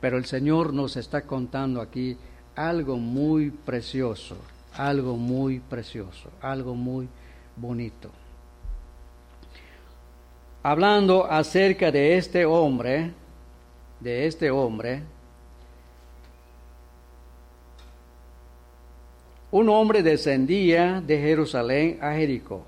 Pero 0.00 0.18
el 0.18 0.26
Señor 0.26 0.72
nos 0.72 0.96
está 0.96 1.22
contando 1.22 1.80
aquí 1.80 2.16
algo 2.54 2.96
muy 2.96 3.50
precioso 3.50 4.36
algo 4.78 5.16
muy 5.16 5.58
precioso, 5.58 6.30
algo 6.40 6.74
muy 6.74 7.08
bonito. 7.56 8.10
Hablando 10.62 11.24
acerca 11.30 11.90
de 11.90 12.16
este 12.16 12.44
hombre, 12.44 13.12
de 13.98 14.26
este 14.26 14.50
hombre, 14.50 15.02
un 19.50 19.68
hombre 19.68 20.02
descendía 20.02 21.00
de 21.00 21.18
Jerusalén 21.18 21.98
a 22.00 22.12
Jericó, 22.12 22.64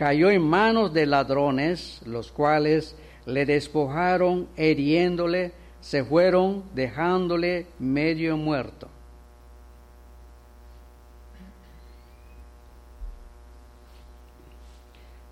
cayó 0.00 0.30
en 0.30 0.40
manos 0.40 0.94
de 0.94 1.04
ladrones, 1.04 2.00
los 2.06 2.32
cuales 2.32 2.96
le 3.26 3.44
despojaron, 3.44 4.48
heriéndole, 4.56 5.52
se 5.82 6.02
fueron 6.02 6.64
dejándole 6.74 7.66
medio 7.78 8.38
muerto. 8.38 8.88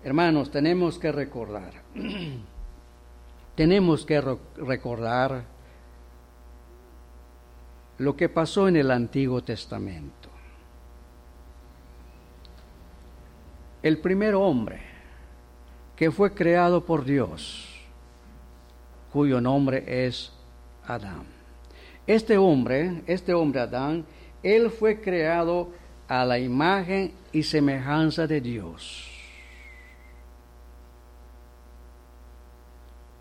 Hermanos, 0.03 0.51
tenemos 0.51 0.99
que 0.99 1.11
recordar, 1.11 1.73
tenemos 3.55 4.05
que 4.05 4.21
recordar 4.55 5.45
lo 7.97 8.15
que 8.15 8.29
pasó 8.29 8.67
en 8.67 8.75
el 8.75 8.91
Antiguo 8.91 9.43
Testamento. 9.43 10.18
El 13.81 13.97
primer 13.99 14.35
hombre 14.35 14.81
que 15.95 16.11
fue 16.11 16.33
creado 16.33 16.85
por 16.85 17.05
Dios, 17.05 17.67
cuyo 19.11 19.39
nombre 19.41 20.05
es 20.05 20.31
Adán. 20.85 21.23
Este 22.07 22.37
hombre, 22.37 23.01
este 23.05 23.33
hombre 23.33 23.61
Adán, 23.61 24.05
él 24.43 24.69
fue 24.69 24.99
creado 24.99 25.69
a 26.07 26.25
la 26.25 26.39
imagen 26.39 27.13
y 27.31 27.43
semejanza 27.43 28.25
de 28.25 28.41
Dios. 28.41 29.07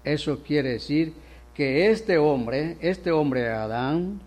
Eso 0.03 0.43
quiere 0.43 0.71
decir 0.71 1.13
que 1.55 1.91
este 1.91 2.17
hombre, 2.17 2.79
este 2.81 3.11
hombre 3.11 3.49
Adán, 3.51 4.21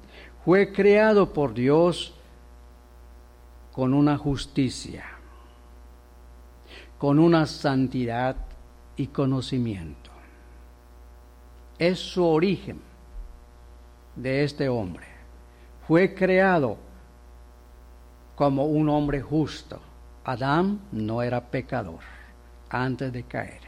fue 0.45 0.71
creado 0.71 1.33
por 1.33 1.53
Dios 1.53 2.13
con 3.71 3.93
una 3.93 4.17
justicia, 4.17 5.05
con 7.01 7.17
una 7.17 7.47
santidad 7.47 8.35
y 8.95 9.07
conocimiento. 9.07 10.11
Es 11.79 11.97
su 11.97 12.23
origen 12.23 12.79
de 14.15 14.43
este 14.43 14.69
hombre. 14.69 15.07
Fue 15.87 16.13
creado 16.13 16.77
como 18.35 18.65
un 18.65 18.87
hombre 18.87 19.19
justo. 19.19 19.81
Adán 20.25 20.79
no 20.91 21.23
era 21.23 21.41
pecador 21.41 22.01
antes 22.69 23.11
de 23.11 23.23
caer. 23.23 23.61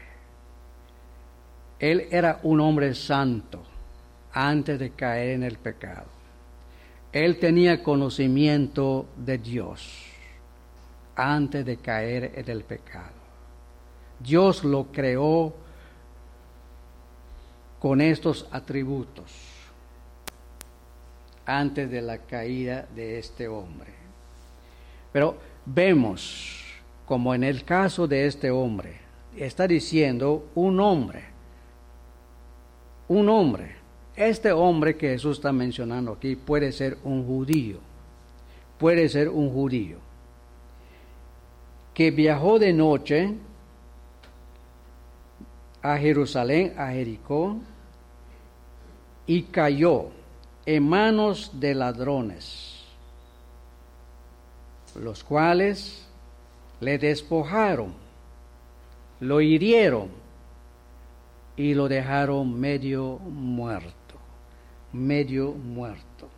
Él 1.80 2.06
era 2.12 2.38
un 2.44 2.60
hombre 2.60 2.94
santo 2.94 3.64
antes 4.32 4.78
de 4.78 4.90
caer 4.90 5.30
en 5.30 5.42
el 5.42 5.58
pecado. 5.58 6.06
Él 7.10 7.40
tenía 7.40 7.82
conocimiento 7.82 9.08
de 9.16 9.38
Dios 9.38 9.92
antes 11.16 11.66
de 11.66 11.78
caer 11.78 12.30
en 12.36 12.48
el 12.48 12.62
pecado. 12.62 13.23
Dios 14.20 14.64
lo 14.64 14.86
creó 14.92 15.54
con 17.80 18.00
estos 18.00 18.46
atributos 18.50 19.30
antes 21.46 21.90
de 21.90 22.00
la 22.00 22.18
caída 22.18 22.86
de 22.94 23.18
este 23.18 23.48
hombre. 23.48 23.92
Pero 25.12 25.36
vemos 25.66 26.62
como 27.06 27.34
en 27.34 27.44
el 27.44 27.64
caso 27.64 28.08
de 28.08 28.26
este 28.26 28.50
hombre, 28.50 28.98
está 29.36 29.66
diciendo 29.66 30.48
un 30.54 30.80
hombre 30.80 31.34
un 33.08 33.28
hombre. 33.28 33.76
Este 34.16 34.52
hombre 34.52 34.96
que 34.96 35.10
Jesús 35.10 35.38
está 35.38 35.52
mencionando 35.52 36.12
aquí 36.12 36.36
puede 36.36 36.70
ser 36.72 36.98
un 37.02 37.26
judío, 37.26 37.78
puede 38.78 39.08
ser 39.08 39.28
un 39.28 39.52
judío, 39.52 39.98
que 41.92 42.10
viajó 42.10 42.58
de 42.58 42.72
noche 42.72 43.34
a 45.84 45.98
Jerusalén, 45.98 46.72
a 46.78 46.88
Jericó, 46.92 47.58
y 49.26 49.42
cayó 49.42 50.06
en 50.64 50.88
manos 50.88 51.50
de 51.60 51.74
ladrones, 51.74 52.86
los 54.98 55.22
cuales 55.22 56.08
le 56.80 56.96
despojaron, 56.96 57.92
lo 59.20 59.42
hirieron 59.42 60.08
y 61.54 61.74
lo 61.74 61.86
dejaron 61.86 62.58
medio 62.58 63.18
muerto, 63.18 64.14
medio 64.90 65.52
muerto. 65.52 66.30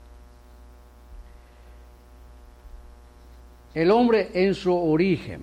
El 3.75 3.93
hombre 3.93 4.31
en 4.35 4.55
su 4.57 4.75
origen, 4.75 5.43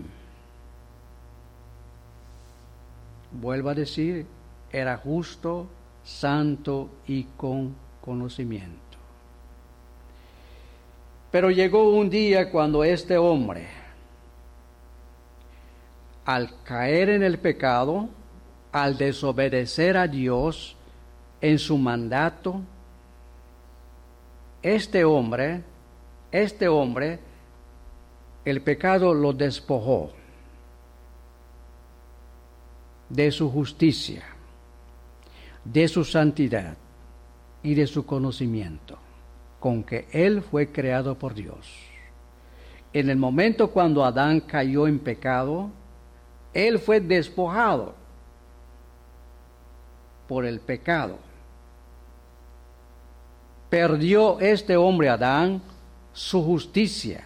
vuelvo 3.34 3.70
a 3.70 3.74
decir, 3.74 4.26
era 4.72 4.98
justo, 4.98 5.68
santo 6.04 6.90
y 7.08 7.24
con 7.38 7.76
conocimiento. 8.02 8.80
Pero 11.32 11.50
llegó 11.50 11.90
un 11.90 12.10
día 12.10 12.52
cuando 12.52 12.84
este 12.84 13.18
hombre, 13.18 13.68
al 16.26 16.64
caer 16.64 17.10
en 17.10 17.24
el 17.24 17.40
pecado, 17.40 18.10
al 18.72 18.98
desobedecer 18.98 19.98
a 19.98 20.08
Dios 20.08 20.76
en 21.42 21.60
su 21.60 21.78
mandato, 21.78 22.62
este 24.62 25.04
hombre, 25.04 25.62
este 26.32 26.68
hombre 26.68 27.20
el 28.46 28.62
pecado 28.62 29.14
lo 29.14 29.34
despojó 29.34 30.12
de 33.14 33.32
su 33.32 33.50
justicia, 33.52 34.24
de 35.64 35.88
su 35.88 36.04
santidad 36.04 36.76
y 37.62 37.76
de 37.76 37.86
su 37.86 38.08
conocimiento, 38.08 38.98
con 39.60 39.84
que 39.84 40.08
Él 40.12 40.42
fue 40.42 40.72
creado 40.72 41.16
por 41.16 41.36
Dios. 41.36 41.72
En 42.92 43.10
el 43.10 43.18
momento 43.18 43.70
cuando 43.70 44.04
Adán 44.04 44.40
cayó 44.40 44.88
en 44.88 44.98
pecado, 44.98 45.70
Él 46.56 46.80
fue 46.80 47.00
despojado 47.00 47.94
por 50.28 50.46
el 50.46 50.60
pecado. 50.60 51.18
Perdió 53.70 54.40
este 54.40 54.76
hombre 54.76 55.10
Adán 55.10 55.62
su 56.14 56.44
justicia, 56.44 57.26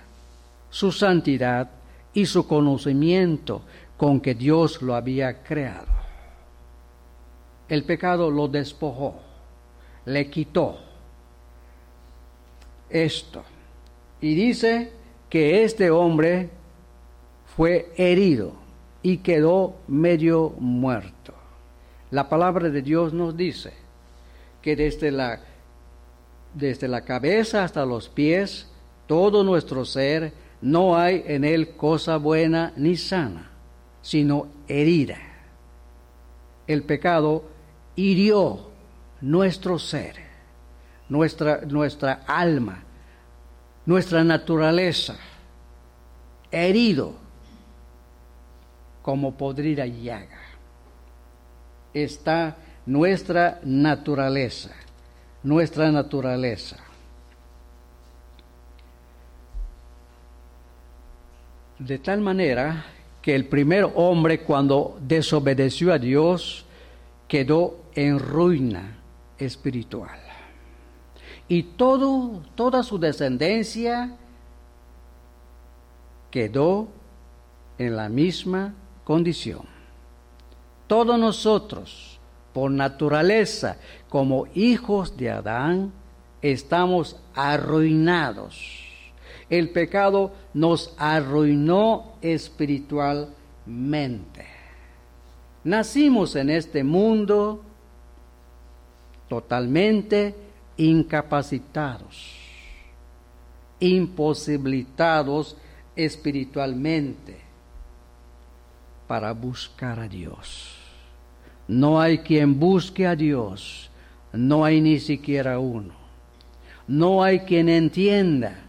su 0.69 0.91
santidad 0.91 1.69
y 2.13 2.25
su 2.25 2.45
conocimiento 2.45 3.61
con 3.97 4.21
que 4.21 4.35
Dios 4.35 4.81
lo 4.81 4.95
había 4.95 5.43
creado. 5.43 5.87
El 7.67 7.83
pecado 7.83 8.31
lo 8.31 8.47
despojó, 8.47 9.15
le 10.05 10.29
quitó 10.29 10.77
esto. 12.89 13.43
Y 14.21 14.35
dice 14.35 14.91
que 15.29 15.63
este 15.63 15.91
hombre 15.91 16.49
fue 17.55 17.91
herido 17.97 18.53
y 19.01 19.17
quedó 19.17 19.75
medio 19.87 20.53
muerto. 20.59 21.33
La 22.11 22.29
palabra 22.29 22.69
de 22.69 22.81
Dios 22.81 23.13
nos 23.13 23.35
dice 23.35 23.73
que 24.61 24.75
desde 24.75 25.11
la, 25.11 25.41
desde 26.53 26.87
la 26.87 27.01
cabeza 27.01 27.63
hasta 27.63 27.85
los 27.85 28.07
pies, 28.09 28.67
todo 29.07 29.43
nuestro 29.43 29.85
ser, 29.85 30.31
no 30.61 30.97
hay 30.97 31.23
en 31.27 31.43
él 31.43 31.75
cosa 31.75 32.17
buena 32.17 32.73
ni 32.77 32.95
sana, 32.95 33.51
sino 34.01 34.47
herida. 34.67 35.17
El 36.67 36.83
pecado 36.83 37.43
hirió 37.95 38.69
nuestro 39.21 39.79
ser, 39.79 40.15
nuestra, 41.09 41.61
nuestra 41.61 42.23
alma, 42.27 42.83
nuestra 43.85 44.23
naturaleza, 44.23 45.17
herido 46.51 47.15
como 49.01 49.37
podrida 49.37 49.85
llaga 49.85 50.47
está 52.03 52.57
nuestra 52.85 53.59
naturaleza, 53.63 54.71
nuestra 55.43 55.91
naturaleza. 55.91 56.77
De 61.79 61.99
tal 61.99 62.21
manera 62.21 62.85
que 63.27 63.35
el 63.35 63.43
primer 63.43 63.91
hombre 63.95 64.39
cuando 64.39 64.97
desobedeció 65.01 65.91
a 65.91 65.99
Dios 65.99 66.63
quedó 67.27 67.81
en 67.93 68.19
ruina 68.19 68.99
espiritual. 69.37 70.17
Y 71.49 71.63
todo, 71.63 72.41
toda 72.55 72.83
su 72.83 72.97
descendencia 72.97 74.15
quedó 76.31 76.87
en 77.77 77.97
la 77.97 78.07
misma 78.07 78.73
condición 79.03 79.65
todos 80.87 81.19
nosotros, 81.19 82.21
por 82.53 82.71
naturaleza, 82.71 83.75
como 84.07 84.47
hijos 84.55 85.17
de 85.17 85.31
Adán, 85.31 85.91
estamos 86.41 87.17
arruinados. 87.35 88.86
El 89.49 89.69
pecado 89.69 90.33
nos 90.53 90.93
arruinó 90.97 92.13
espiritualmente. 92.21 94.45
Nacimos 95.63 96.35
en 96.35 96.49
este 96.49 96.83
mundo 96.83 97.63
totalmente 99.27 100.35
incapacitados, 100.77 102.35
imposibilitados 103.79 105.57
espiritualmente 105.95 107.37
para 109.07 109.31
buscar 109.33 109.99
a 109.99 110.07
Dios. 110.07 110.75
No 111.67 111.99
hay 111.99 112.19
quien 112.19 112.59
busque 112.59 113.07
a 113.07 113.15
Dios, 113.15 113.89
no 114.31 114.63
hay 114.63 114.81
ni 114.81 114.99
siquiera 114.99 115.59
uno. 115.59 115.95
No 116.87 117.21
hay 117.21 117.41
quien 117.41 117.67
entienda, 117.67 118.66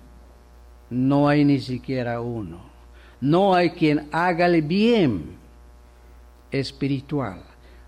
no 0.91 1.29
hay 1.29 1.45
ni 1.45 1.61
siquiera 1.61 2.21
uno. 2.21 2.61
No 3.21 3.55
hay 3.55 3.71
quien 3.71 4.09
haga 4.13 4.47
el 4.47 4.63
bien 4.63 5.37
espiritual, 6.51 7.43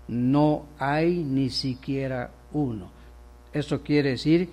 no 0.07 0.65
hay 0.77 1.23
ni 1.23 1.49
siquiera 1.49 2.31
uno. 2.51 2.89
Eso 3.53 3.81
quiere 3.81 4.11
decir 4.11 4.49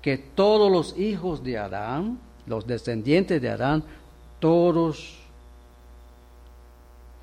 que 0.00 0.18
todos 0.18 0.70
los 0.70 0.98
hijos 0.98 1.42
de 1.42 1.58
Adán, 1.58 2.18
los 2.46 2.66
descendientes 2.66 3.40
de 3.40 3.50
Adán, 3.50 3.84
todos 4.38 5.18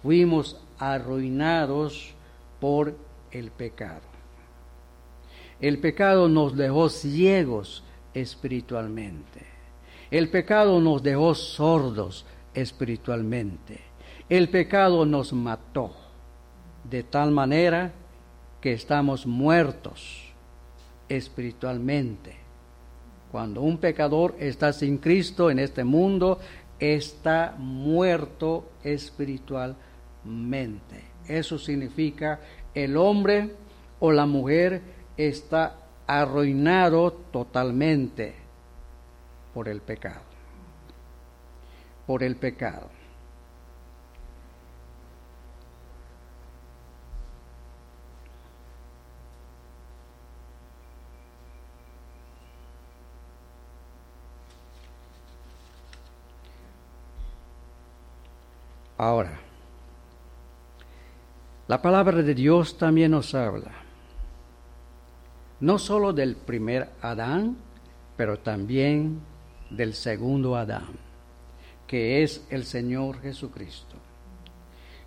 fuimos 0.02 0.60
arruinados 0.80 2.14
por 2.60 2.96
el 3.32 3.52
pecado. 3.52 4.02
El 5.60 5.78
pecado 5.78 6.28
nos 6.28 6.56
dejó 6.56 6.90
ciegos 6.90 7.84
espiritualmente. 8.14 9.51
El 10.12 10.30
pecado 10.30 10.80
nos 10.82 11.02
dejó 11.02 11.34
sordos 11.34 12.26
espiritualmente. 12.54 13.80
El 14.28 14.50
pecado 14.50 15.06
nos 15.06 15.32
mató 15.32 15.96
de 16.84 17.04
tal 17.04 17.32
manera 17.32 17.94
que 18.60 18.74
estamos 18.74 19.26
muertos 19.26 20.34
espiritualmente. 21.08 22.36
Cuando 23.32 23.62
un 23.62 23.78
pecador 23.78 24.36
está 24.38 24.74
sin 24.74 24.98
Cristo 24.98 25.50
en 25.50 25.60
este 25.60 25.86
mundo, 25.86 26.40
está 26.78 27.56
muerto 27.58 28.70
espiritualmente. 28.84 31.06
Eso 31.26 31.58
significa 31.58 32.42
el 32.74 32.98
hombre 32.98 33.56
o 34.02 34.12
la 34.12 34.26
mujer 34.26 34.82
está 35.16 35.78
arruinado 36.06 37.14
totalmente 37.32 38.41
por 39.54 39.68
el 39.68 39.82
pecado. 39.82 40.22
Por 42.06 42.24
el 42.24 42.36
pecado. 42.36 42.90
Ahora, 58.98 59.32
la 61.68 61.82
palabra 61.82 62.22
de 62.22 62.36
Dios 62.36 62.78
también 62.78 63.10
nos 63.10 63.34
habla, 63.34 63.72
no 65.60 65.80
solo 65.80 66.14
del 66.14 66.36
primer 66.36 66.88
Adán, 67.02 67.58
pero 68.16 68.38
también 68.38 69.20
del 69.72 69.94
segundo 69.94 70.56
Adán, 70.56 70.92
que 71.88 72.24
es 72.24 72.46
el 72.50 72.66
Señor 72.66 73.22
Jesucristo. 73.22 73.96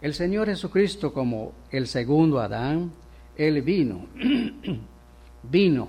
El 0.00 0.14
Señor 0.14 0.48
Jesucristo 0.48 1.12
como 1.12 1.53
el 1.70 1.87
segundo 1.87 2.40
Adán, 2.40 2.92
Él 3.37 3.62
vino, 3.62 4.07
vino 5.42 5.88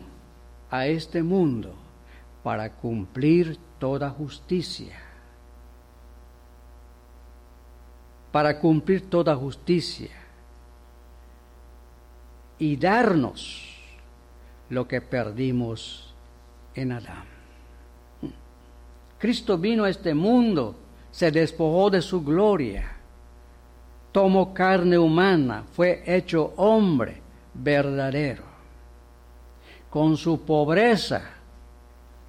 a 0.70 0.88
este 0.88 1.24
mundo 1.24 1.74
para 2.44 2.72
cumplir 2.74 3.58
toda 3.80 4.10
justicia, 4.10 5.00
para 8.32 8.60
cumplir 8.60 9.10
toda 9.10 9.36
justicia 9.36 10.12
y 12.58 12.76
darnos 12.76 13.76
lo 14.70 14.88
que 14.88 15.02
perdimos 15.02 16.14
en 16.74 16.92
Adán. 16.92 17.35
Cristo 19.26 19.58
vino 19.58 19.86
a 19.86 19.90
este 19.90 20.14
mundo, 20.14 20.76
se 21.10 21.32
despojó 21.32 21.90
de 21.90 22.00
su 22.04 22.24
gloria, 22.24 22.96
tomó 24.12 24.54
carne 24.54 25.00
humana, 25.00 25.64
fue 25.72 26.04
hecho 26.06 26.54
hombre 26.58 27.24
verdadero. 27.56 28.44
Con 29.90 30.16
su 30.16 30.42
pobreza 30.42 31.24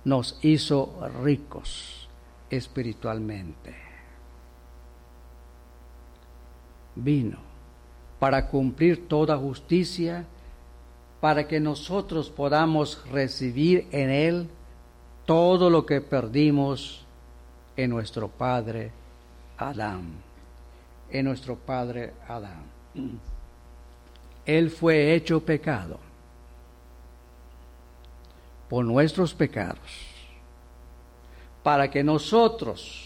nos 0.07 0.39
hizo 0.41 0.99
ricos 1.23 2.09
espiritualmente. 2.49 3.75
Vino 6.95 7.37
para 8.19 8.49
cumplir 8.49 9.07
toda 9.07 9.37
justicia, 9.37 10.25
para 11.21 11.47
que 11.47 11.61
nosotros 11.61 12.31
podamos 12.31 13.07
recibir 13.11 13.87
en 13.91 14.09
Él 14.09 14.49
todo 15.27 15.69
lo 15.69 15.85
que 15.85 16.01
perdimos 16.01 17.05
en 17.77 17.91
nuestro 17.91 18.29
padre 18.29 18.93
Adán. 19.59 20.15
En 21.11 21.25
nuestro 21.25 21.57
padre 21.57 22.15
Adán. 22.29 22.65
Él 24.47 24.71
fue 24.71 25.15
hecho 25.15 25.41
pecado 25.41 25.99
por 28.69 28.85
nuestros 28.85 29.33
pecados, 29.35 29.79
para 31.62 31.89
que 31.91 32.03
nosotros, 32.03 33.05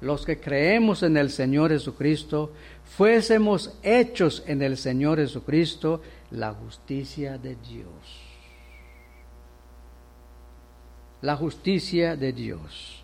los 0.00 0.24
que 0.24 0.40
creemos 0.40 1.02
en 1.04 1.16
el 1.16 1.30
Señor 1.30 1.70
Jesucristo, 1.70 2.52
fuésemos 2.96 3.78
hechos 3.82 4.42
en 4.46 4.62
el 4.62 4.76
Señor 4.76 5.18
Jesucristo 5.18 6.00
la 6.30 6.52
justicia 6.52 7.38
de 7.38 7.56
Dios. 7.56 8.21
La 11.22 11.36
justicia 11.36 12.16
de 12.16 12.32
Dios. 12.32 13.02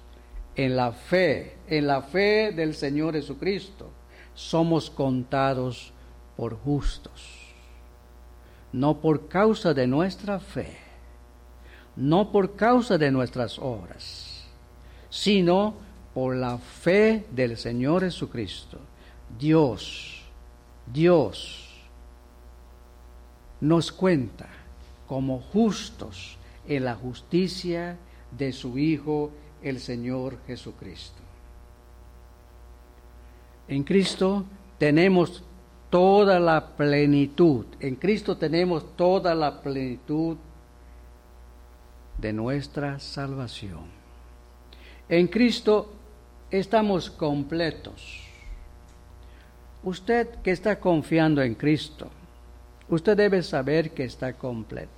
En 0.55 0.77
la 0.77 0.93
fe, 0.93 1.57
en 1.69 1.87
la 1.87 2.03
fe 2.03 2.53
del 2.53 2.75
Señor 2.75 3.15
Jesucristo, 3.15 3.91
somos 4.35 4.91
contados 4.91 5.93
por 6.37 6.59
justos. 6.59 7.55
No 8.73 9.01
por 9.01 9.29
causa 9.29 9.73
de 9.73 9.87
nuestra 9.87 10.41
fe, 10.41 10.77
no 11.97 12.31
por 12.31 12.55
causa 12.57 12.99
de 12.99 13.11
nuestras 13.11 13.59
obras, 13.59 14.45
sino 15.09 15.75
por 16.13 16.37
la 16.37 16.59
fe 16.59 17.25
del 17.31 17.57
Señor 17.57 18.03
Jesucristo 18.03 18.79
Dios, 19.37 20.23
Dios 20.87 21.69
nos 23.61 23.93
cuenta 23.93 24.49
como 25.07 25.41
justos 25.41 26.39
en 26.67 26.85
la 26.85 26.95
justicia 26.95 27.97
de 28.31 28.53
su 28.53 28.79
Hijo, 28.79 29.31
el 29.63 29.81
Señor 29.81 30.39
Jesucristo. 30.47 31.23
En 33.67 33.85
Cristo 33.85 34.45
tenemos 34.79 35.43
toda 35.91 36.39
la 36.41 36.77
plenitud, 36.77 37.67
en 37.81 37.97
Cristo 37.97 38.37
tenemos 38.37 38.97
toda 38.97 39.35
la 39.35 39.61
plenitud 39.61 40.37
de 42.19 42.33
nuestra 42.33 42.99
salvación. 42.99 43.87
En 45.09 45.27
Cristo 45.29 45.93
estamos 46.51 47.11
completos 47.11 48.29
Usted 49.83 50.29
que 50.43 50.51
está 50.51 50.81
confiando 50.81 51.41
en 51.41 51.55
Cristo, 51.55 52.11
usted 52.89 53.17
debe 53.17 53.43
saber 53.43 53.93
que 53.93 54.05
está 54.05 54.33
completo. 54.33 54.98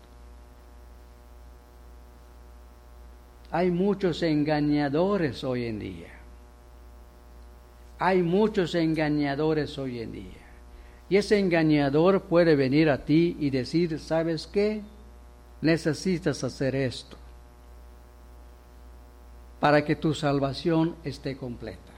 Hay 3.51 3.71
muchos 3.71 4.23
engañadores 4.23 5.43
hoy 5.43 5.67
en 5.67 5.79
día. 5.79 6.09
Hay 7.99 8.23
muchos 8.23 8.75
engañadores 8.75 9.77
hoy 9.79 10.01
en 10.01 10.13
día. 10.13 10.47
Y 11.09 11.17
ese 11.17 11.39
engañador 11.39 12.23
puede 12.23 12.55
venir 12.55 12.89
a 12.89 13.05
ti 13.05 13.37
y 13.41 13.51
decir, 13.51 13.99
¿sabes 13.99 14.47
qué? 14.47 14.83
Necesitas 15.61 16.45
hacer 16.45 16.77
esto 16.77 17.17
para 19.59 19.85
que 19.85 19.97
tu 19.97 20.15
salvación 20.15 20.97
esté 21.05 21.37
completa. 21.37 21.93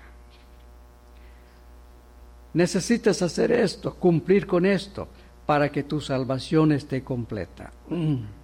Necesitas 2.55 3.23
hacer 3.23 3.53
esto, 3.53 3.95
cumplir 3.95 4.47
con 4.47 4.67
esto, 4.67 5.09
para 5.47 5.71
que 5.71 5.85
tu 5.85 6.01
salvación 6.01 6.73
esté 6.73 7.03
completa. 7.03 7.73
Mm. 7.88 8.41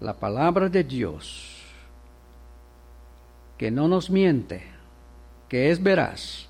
La 0.00 0.14
palabra 0.14 0.68
de 0.68 0.84
Dios, 0.84 1.62
que 3.56 3.70
no 3.70 3.88
nos 3.88 4.10
miente, 4.10 4.62
que 5.48 5.70
es 5.70 5.82
veraz, 5.82 6.48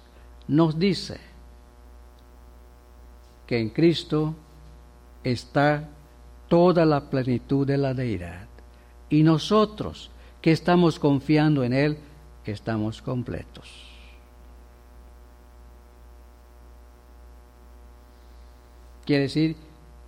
nos 0.48 0.78
dice 0.78 1.20
que 3.46 3.60
en 3.60 3.70
Cristo 3.70 4.34
está 5.22 5.88
toda 6.48 6.84
la 6.84 7.08
plenitud 7.08 7.66
de 7.66 7.76
la 7.76 7.94
deidad. 7.94 8.46
Y 9.08 9.22
nosotros 9.22 10.10
que 10.40 10.52
estamos 10.52 10.98
confiando 10.98 11.62
en 11.62 11.72
Él, 11.72 11.98
estamos 12.44 13.02
completos. 13.02 13.68
Quiere 19.04 19.22
decir 19.22 19.56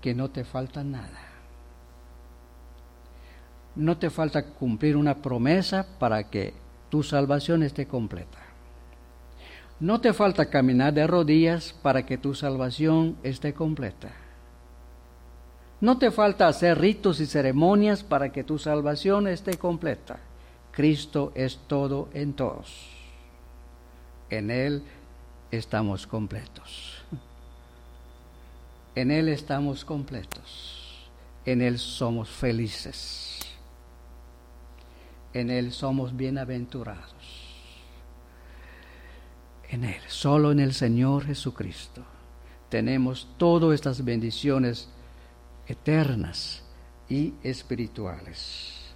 que 0.01 0.15
no 0.15 0.31
te 0.31 0.45
falta 0.45 0.83
nada. 0.83 1.28
No 3.79 3.97
te 3.97 4.11
falta 4.11 4.45
cumplir 4.45 4.97
una 4.97 5.15
promesa 5.15 5.87
para 6.01 6.29
que 6.29 6.53
tu 6.91 7.05
salvación 7.05 7.63
esté 7.63 7.87
completa. 7.87 8.39
No 9.79 10.01
te 10.01 10.13
falta 10.13 10.51
caminar 10.51 10.93
de 10.93 11.07
rodillas 11.07 11.73
para 11.81 12.05
que 12.05 12.19
tu 12.19 12.35
salvación 12.35 13.17
esté 13.23 13.55
completa. 13.55 14.11
No 15.81 15.97
te 15.97 16.11
falta 16.11 16.49
hacer 16.49 16.81
ritos 16.81 17.21
y 17.21 17.27
ceremonias 17.27 18.03
para 18.03 18.33
que 18.33 18.43
tu 18.43 18.59
salvación 18.59 19.29
esté 19.29 19.57
completa. 19.57 20.19
Cristo 20.73 21.31
es 21.37 21.61
todo 21.69 22.09
en 22.15 22.33
todos. 22.33 22.91
En 24.29 24.51
Él 24.51 24.83
estamos 25.53 26.05
completos. 26.05 27.05
En 28.97 29.13
Él 29.13 29.29
estamos 29.29 29.85
completos. 29.85 31.09
En 31.47 31.63
Él 31.63 31.79
somos 31.79 32.29
felices. 32.29 33.38
En 35.33 35.51
Él 35.51 35.73
somos 35.73 36.17
bienaventurados. 36.17 37.49
En 39.69 39.85
Él, 39.85 40.01
solo 40.09 40.51
en 40.51 40.61
el 40.61 40.73
Señor 40.73 41.27
Jesucristo, 41.27 42.03
tenemos 42.69 43.29
todas 43.37 43.75
estas 43.75 44.05
bendiciones 44.05 44.89
eternas 45.67 46.63
y 47.09 47.35
espirituales. 47.43 48.95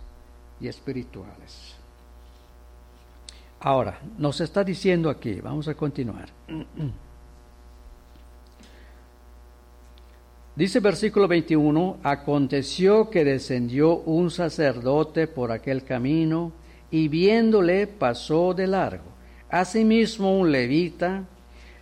Y 0.61 0.69
espirituales. 0.69 1.77
Ahora, 3.61 4.01
nos 4.19 4.41
está 4.41 4.65
diciendo 4.65 5.11
aquí, 5.11 5.41
vamos 5.41 5.69
a 5.69 5.75
continuar. 5.75 6.29
Dice 10.55 10.81
versículo 10.81 11.29
21, 11.29 11.99
aconteció 12.03 13.09
que 13.09 13.25
descendió 13.25 13.97
un 13.97 14.31
sacerdote 14.31 15.27
por 15.27 15.51
aquel 15.51 15.83
camino 15.83 16.53
y 16.91 17.09
viéndole 17.09 17.87
pasó 17.87 18.53
de 18.53 18.67
largo. 18.67 19.05
Asimismo 19.49 20.39
un 20.39 20.53
levita, 20.53 21.25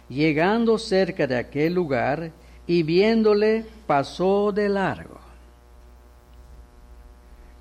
llegando 0.08 0.78
cerca 0.78 1.26
de 1.26 1.36
aquel 1.36 1.74
lugar 1.74 2.30
y 2.64 2.84
viéndole 2.84 3.66
pasó 3.88 4.52
de 4.52 4.68
largo. 4.68 5.18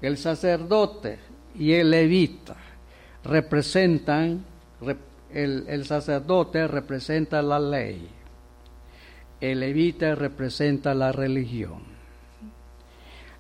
El 0.01 0.15
sacerdote 0.17 1.17
y 1.55 1.73
el 1.73 1.89
levita 1.89 2.55
representan, 3.23 4.45
el, 5.33 5.65
el 5.67 5.85
sacerdote 5.85 6.67
representa 6.67 7.41
la 7.41 7.59
ley 7.59 8.18
el 9.41 9.61
levita 9.61 10.15
representa 10.15 10.93
la 10.93 11.11
religión. 11.11 11.83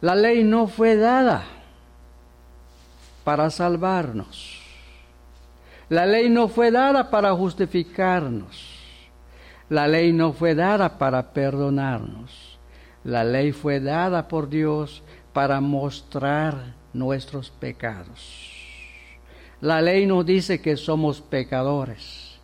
La 0.01 0.15
ley 0.15 0.43
no 0.43 0.67
fue 0.67 0.95
dada 0.95 1.43
para 3.25 3.49
salvarnos. 3.49 4.61
La 5.89 6.05
ley 6.05 6.29
no 6.29 6.47
fue 6.47 6.71
dada 6.71 7.09
para 7.09 7.33
justificarnos. 7.33 8.77
La 9.67 9.87
ley 9.87 10.13
no 10.13 10.31
fue 10.31 10.55
dada 10.55 10.97
para 10.97 11.33
perdonarnos. 11.33 12.57
La 13.03 13.23
ley 13.23 13.51
fue 13.51 13.79
dada 13.79 14.27
por 14.27 14.49
Dios 14.49 15.03
para 15.33 15.59
mostrar 15.59 16.75
nuestros 16.93 17.49
pecados. 17.49 18.53
La 19.59 19.81
ley 19.81 20.05
nos 20.05 20.25
dice 20.25 20.61
que 20.61 20.77
somos 20.77 21.19
pecadores 21.19 22.39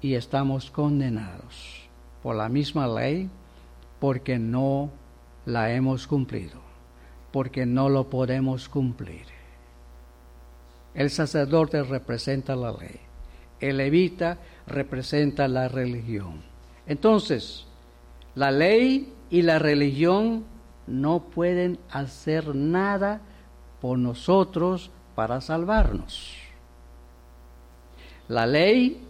y 0.00 0.14
estamos 0.14 0.70
condenados 0.70 1.81
por 2.22 2.36
la 2.36 2.48
misma 2.48 2.86
ley 2.86 3.28
porque 3.98 4.38
no 4.38 4.90
la 5.44 5.72
hemos 5.72 6.06
cumplido, 6.06 6.60
porque 7.32 7.66
no 7.66 7.88
lo 7.88 8.08
podemos 8.08 8.68
cumplir. 8.68 9.26
El 10.94 11.10
sacerdote 11.10 11.82
representa 11.82 12.54
la 12.54 12.72
ley, 12.72 13.00
el 13.60 13.78
levita 13.78 14.38
representa 14.66 15.48
la 15.48 15.68
religión. 15.68 16.42
Entonces, 16.86 17.66
la 18.34 18.50
ley 18.50 19.12
y 19.30 19.42
la 19.42 19.58
religión 19.58 20.44
no 20.86 21.20
pueden 21.20 21.78
hacer 21.90 22.54
nada 22.54 23.20
por 23.80 23.98
nosotros 23.98 24.90
para 25.14 25.40
salvarnos. 25.40 26.36
La 28.28 28.46
ley 28.46 29.00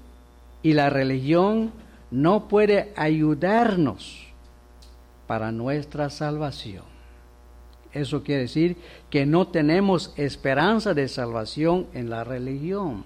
y 0.62 0.72
la 0.72 0.90
religión 0.90 1.72
no 2.12 2.46
puede 2.46 2.92
ayudarnos 2.94 4.29
para 5.27 5.51
nuestra 5.51 6.11
salvación. 6.11 6.85
Eso 7.92 8.22
quiere 8.22 8.42
decir 8.42 8.77
que 9.11 9.25
no 9.27 9.48
tenemos 9.48 10.12
esperanza 10.16 10.92
de 10.94 11.09
salvación 11.09 11.87
en 11.94 12.11
la 12.11 12.22
religión, 12.22 13.05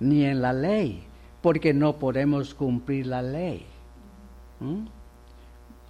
ni 0.00 0.24
en 0.24 0.40
la 0.40 0.54
ley, 0.54 1.04
porque 1.42 1.74
no 1.74 1.96
podemos 1.96 2.54
cumplir 2.54 3.06
la 3.06 3.22
ley. 3.22 3.66
¿Mm? 4.60 4.86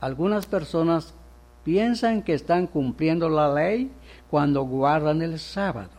Algunas 0.01 0.47
personas 0.47 1.15
piensan 1.63 2.23
que 2.23 2.35
están 2.35 2.67
cumpliendo 2.67 3.29
la 3.29 3.53
ley 3.55 3.93
cuando 4.29 4.65
guardan 4.65 5.23
el 5.23 5.39
sábado, 5.39 5.91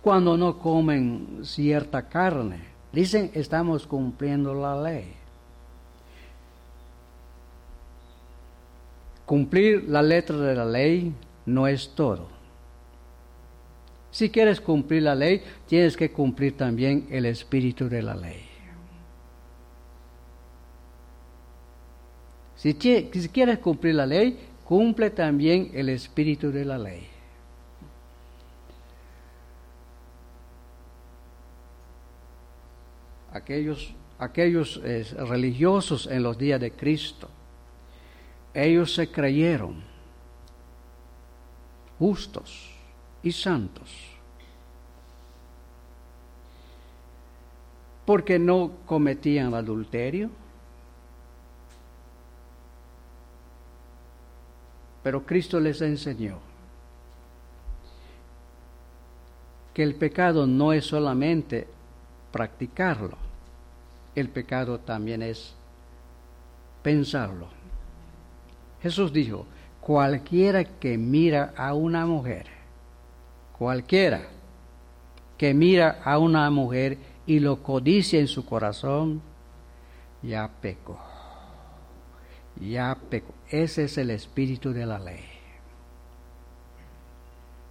cuando 0.00 0.36
no 0.36 0.58
comen 0.58 1.40
cierta 1.44 2.08
carne. 2.08 2.71
Dicen, 2.92 3.30
estamos 3.34 3.86
cumpliendo 3.86 4.54
la 4.54 4.80
ley. 4.80 5.14
Cumplir 9.24 9.84
la 9.88 10.02
letra 10.02 10.36
de 10.36 10.54
la 10.54 10.64
ley 10.64 11.12
no 11.46 11.66
es 11.66 11.94
todo. 11.94 12.28
Si 14.10 14.28
quieres 14.28 14.60
cumplir 14.60 15.04
la 15.04 15.14
ley, 15.14 15.42
tienes 15.66 15.96
que 15.96 16.12
cumplir 16.12 16.54
también 16.54 17.06
el 17.10 17.24
espíritu 17.24 17.88
de 17.88 18.02
la 18.02 18.14
ley. 18.14 18.52
Si, 22.56 22.74
quieres 22.74 23.58
cumplir 23.58 23.94
la 23.94 24.06
ley, 24.06 24.38
cumple 24.64 25.10
también 25.10 25.70
el 25.74 25.88
espíritu 25.88 26.52
de 26.52 26.64
la 26.64 26.78
ley. 26.78 27.11
Aquellos, 33.32 33.94
aquellos 34.18 34.80
eh, 34.84 35.06
religiosos 35.18 36.06
en 36.06 36.22
los 36.22 36.36
días 36.36 36.60
de 36.60 36.72
Cristo, 36.72 37.28
ellos 38.54 38.94
se 38.94 39.10
creyeron 39.10 39.82
justos 41.98 42.70
y 43.22 43.32
santos. 43.32 43.90
Porque 48.04 48.38
no 48.38 48.72
cometían 48.84 49.54
adulterio, 49.54 50.30
Pero 55.02 55.24
Cristo 55.24 55.58
les 55.58 55.80
enseñó 55.80 56.38
que 59.74 59.82
el 59.82 59.94
pecado 59.94 60.46
no 60.46 60.72
es 60.72 60.84
solamente 60.86 61.66
practicarlo, 62.32 63.16
el 64.14 64.28
pecado 64.28 64.80
también 64.80 65.22
es 65.22 65.54
pensarlo. 66.82 67.48
Jesús 68.82 69.12
dijo, 69.12 69.46
cualquiera 69.80 70.64
que 70.64 70.98
mira 70.98 71.54
a 71.56 71.74
una 71.74 72.06
mujer, 72.06 72.46
cualquiera 73.56 74.22
que 75.38 75.54
mira 75.54 76.00
a 76.04 76.18
una 76.18 76.50
mujer 76.50 76.98
y 77.26 77.38
lo 77.38 77.62
codicia 77.62 78.18
en 78.18 78.26
su 78.26 78.44
corazón, 78.44 79.22
ya 80.22 80.50
pecó 80.60 80.98
ya 82.60 82.96
pecó. 83.10 83.34
Ese 83.48 83.84
es 83.84 83.98
el 83.98 84.10
espíritu 84.10 84.72
de 84.72 84.86
la 84.86 84.98
ley. 84.98 85.24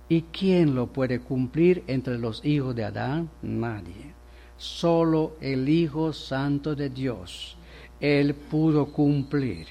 ¿Y 0.09 0.23
quién 0.23 0.75
lo 0.75 0.87
puede 0.87 1.19
cumplir 1.19 1.83
entre 1.87 2.17
los 2.17 2.43
hijos 2.43 2.75
de 2.75 2.83
Adán? 2.83 3.29
Nadie. 3.41 4.13
Solo 4.61 5.37
el 5.41 5.67
Hijo 5.67 6.13
Santo 6.13 6.75
de 6.75 6.91
Dios. 6.91 7.57
Él 7.99 8.35
pudo 8.35 8.91
cumplir. 8.91 9.65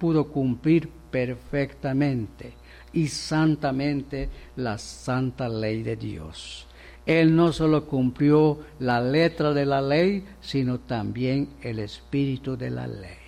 Pudo 0.00 0.26
cumplir 0.26 0.90
perfectamente 1.08 2.54
y 2.92 3.06
santamente 3.06 4.28
la 4.56 4.76
santa 4.76 5.48
ley 5.48 5.84
de 5.84 5.94
Dios. 5.94 6.66
Él 7.06 7.36
no 7.36 7.52
solo 7.52 7.86
cumplió 7.86 8.58
la 8.80 9.00
letra 9.00 9.52
de 9.52 9.66
la 9.66 9.80
ley, 9.80 10.24
sino 10.40 10.80
también 10.80 11.50
el 11.62 11.78
espíritu 11.78 12.56
de 12.56 12.70
la 12.70 12.88
ley. 12.88 13.18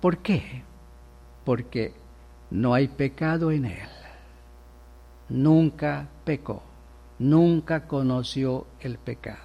¿Por 0.00 0.16
qué? 0.22 0.62
Porque 1.44 1.92
no 2.50 2.72
hay 2.72 2.88
pecado 2.88 3.52
en 3.52 3.66
él. 3.66 3.88
Nunca 5.28 6.08
pecó, 6.24 6.62
nunca 7.20 7.86
conoció 7.86 8.66
el 8.80 8.98
pecado. 8.98 9.38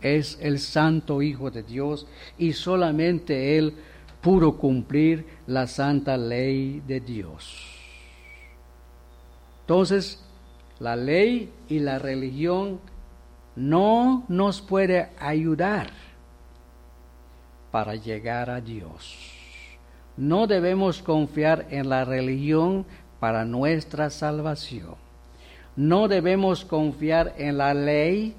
Es 0.00 0.38
el 0.40 0.58
santo 0.58 1.20
Hijo 1.20 1.50
de 1.50 1.62
Dios 1.62 2.06
y 2.38 2.54
solamente 2.54 3.58
él 3.58 3.74
pudo 4.22 4.56
cumplir 4.56 5.26
la 5.46 5.66
santa 5.66 6.16
ley 6.16 6.82
de 6.86 7.00
Dios. 7.00 7.76
Entonces, 9.62 10.24
la 10.78 10.96
ley 10.96 11.52
y 11.68 11.80
la 11.80 11.98
religión 11.98 12.80
no 13.56 14.24
nos 14.28 14.62
puede 14.62 15.10
ayudar 15.18 15.90
para 17.70 17.94
llegar 17.94 18.48
a 18.48 18.60
Dios. 18.60 19.16
No 20.16 20.46
debemos 20.46 21.02
confiar 21.02 21.66
en 21.70 21.88
la 21.88 22.04
religión 22.04 22.86
para 23.18 23.44
nuestra 23.44 24.08
salvación. 24.10 25.09
No 25.80 26.08
debemos 26.08 26.66
confiar 26.66 27.32
en 27.38 27.56
la 27.56 27.72
ley 27.72 28.34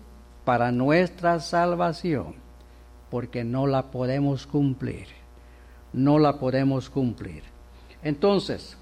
para 0.45 0.71
nuestra 0.71 1.39
salvación, 1.39 2.35
porque 3.09 3.43
no 3.43 3.65
la 3.65 3.89
podemos 3.89 4.45
cumplir. 4.45 5.07
No 5.91 6.19
la 6.19 6.37
podemos 6.37 6.87
cumplir. 6.87 7.41
Entonces, 8.03 8.77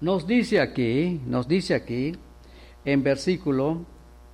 nos 0.00 0.24
dice 0.24 0.60
aquí, 0.60 1.20
nos 1.26 1.48
dice 1.48 1.74
aquí 1.74 2.12
en 2.84 3.02
versículo 3.02 3.84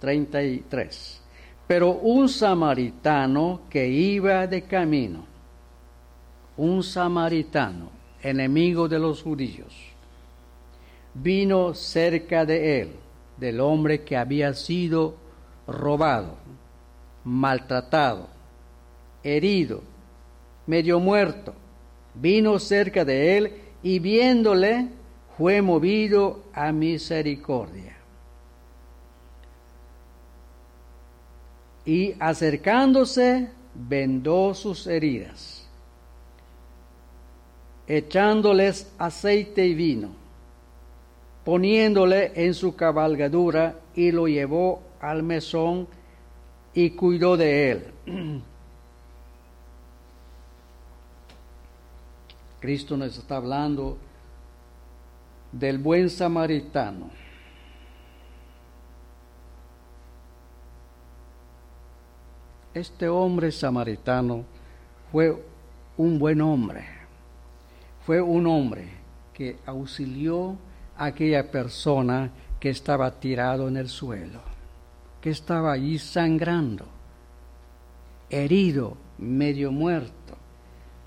33, 0.01 1.23
pero 1.67 1.93
un 1.93 2.29
samaritano 2.29 3.63
que 3.71 3.89
iba 3.89 4.47
de 4.47 4.65
camino, 4.65 5.25
un 6.59 6.83
samaritano, 6.83 7.89
enemigo 8.21 8.87
de 8.87 8.99
los 8.99 9.23
judíos, 9.23 9.96
vino 11.23 11.75
cerca 11.75 12.45
de 12.45 12.81
él, 12.81 12.93
del 13.37 13.61
hombre 13.61 14.03
que 14.03 14.17
había 14.17 14.55
sido 14.55 15.17
robado, 15.67 16.37
maltratado, 17.25 18.29
herido, 19.23 19.83
medio 20.67 21.01
muerto, 21.01 21.55
vino 22.15 22.59
cerca 22.59 23.05
de 23.05 23.37
él 23.37 23.53
y 23.83 23.99
viéndole 23.99 24.89
fue 25.37 25.61
movido 25.63 26.45
a 26.53 26.73
misericordia. 26.73 27.97
Y 31.85 32.15
acercándose, 32.19 33.51
vendó 33.75 34.55
sus 34.55 34.87
heridas 34.87 35.67
echándoles 37.87 38.93
aceite 38.99 39.67
y 39.67 39.75
vino, 39.75 40.09
poniéndole 41.47 42.33
en 42.35 42.53
su 42.53 42.77
cabalgadura 42.77 43.79
y 43.95 44.11
lo 44.11 44.29
llevó 44.29 44.83
al 45.01 45.23
mesón 45.23 45.89
y 46.75 46.91
cuidó 46.91 47.39
de 47.39 47.71
él. 47.71 47.87
Cristo 52.61 52.99
nos 52.99 53.17
está 53.17 53.37
hablando 53.37 53.97
del 55.53 55.79
buen 55.79 56.11
samaritano. 56.11 57.09
Este 62.75 63.09
hombre 63.09 63.51
samaritano 63.53 64.45
fue 65.11 65.43
un 65.97 66.19
buen 66.19 66.43
hombre 66.43 66.97
fue 68.07 68.23
un 68.23 68.47
hombre 68.47 68.87
que 69.35 69.59
auxilió 69.67 70.57
aquella 70.99 71.51
persona 71.51 72.31
que 72.61 72.71
estaba 72.71 73.11
tirado 73.21 73.69
en 73.69 73.77
el 73.77 73.89
suelo, 73.89 74.41
que 75.21 75.31
estaba 75.31 75.73
allí 75.73 75.99
sangrando, 75.99 76.87
herido, 78.31 78.97
medio 79.19 79.73
muerto. 79.73 80.13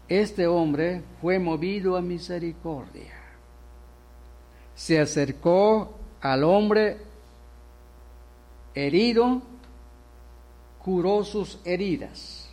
Este 0.08 0.48
hombre 0.48 1.04
fue 1.22 1.40
movido 1.40 1.96
a 1.96 2.02
misericordia. 2.02 3.14
Se 4.76 5.00
acercó 5.00 5.94
al 6.22 6.44
hombre 6.44 6.98
herido, 8.74 9.42
curó 10.80 11.24
sus 11.24 11.60
heridas 11.66 12.50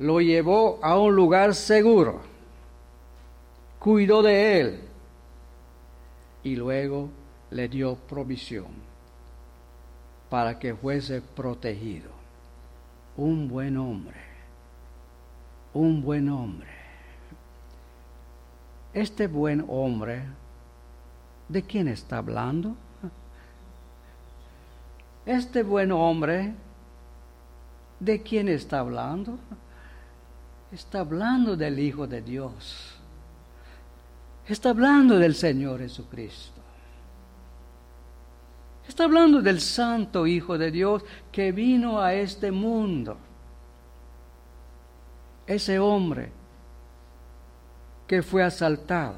lo 0.00 0.20
llevó 0.20 0.78
a 0.82 0.98
un 0.98 1.14
lugar 1.14 1.54
seguro, 1.54 2.20
cuidó 3.78 4.22
de 4.22 4.60
él 4.60 4.80
y 6.42 6.56
luego 6.56 7.10
le 7.50 7.68
dio 7.68 7.94
provisión 7.96 8.68
para 10.28 10.58
que 10.58 10.74
fuese 10.74 11.20
protegido. 11.20 12.10
Un 13.16 13.48
buen 13.48 13.76
hombre, 13.76 14.16
un 15.74 16.00
buen 16.02 16.28
hombre. 16.28 16.68
Este 18.94 19.26
buen 19.26 19.64
hombre, 19.68 20.22
¿de 21.48 21.62
quién 21.62 21.88
está 21.88 22.18
hablando? 22.18 22.76
Este 25.26 25.62
buen 25.62 25.92
hombre, 25.92 26.54
¿de 27.98 28.22
quién 28.22 28.48
está 28.48 28.80
hablando? 28.80 29.38
Está 30.72 31.00
hablando 31.00 31.56
del 31.56 31.78
Hijo 31.78 32.06
de 32.06 32.22
Dios. 32.22 32.99
Está 34.48 34.70
hablando 34.70 35.18
del 35.18 35.34
Señor 35.34 35.80
Jesucristo. 35.80 36.60
Está 38.86 39.04
hablando 39.04 39.40
del 39.40 39.60
Santo 39.60 40.26
Hijo 40.26 40.58
de 40.58 40.70
Dios 40.70 41.04
que 41.30 41.52
vino 41.52 42.00
a 42.00 42.12
este 42.12 42.50
mundo. 42.50 43.16
Ese 45.46 45.78
hombre 45.78 46.32
que 48.08 48.22
fue 48.22 48.42
asaltado, 48.42 49.14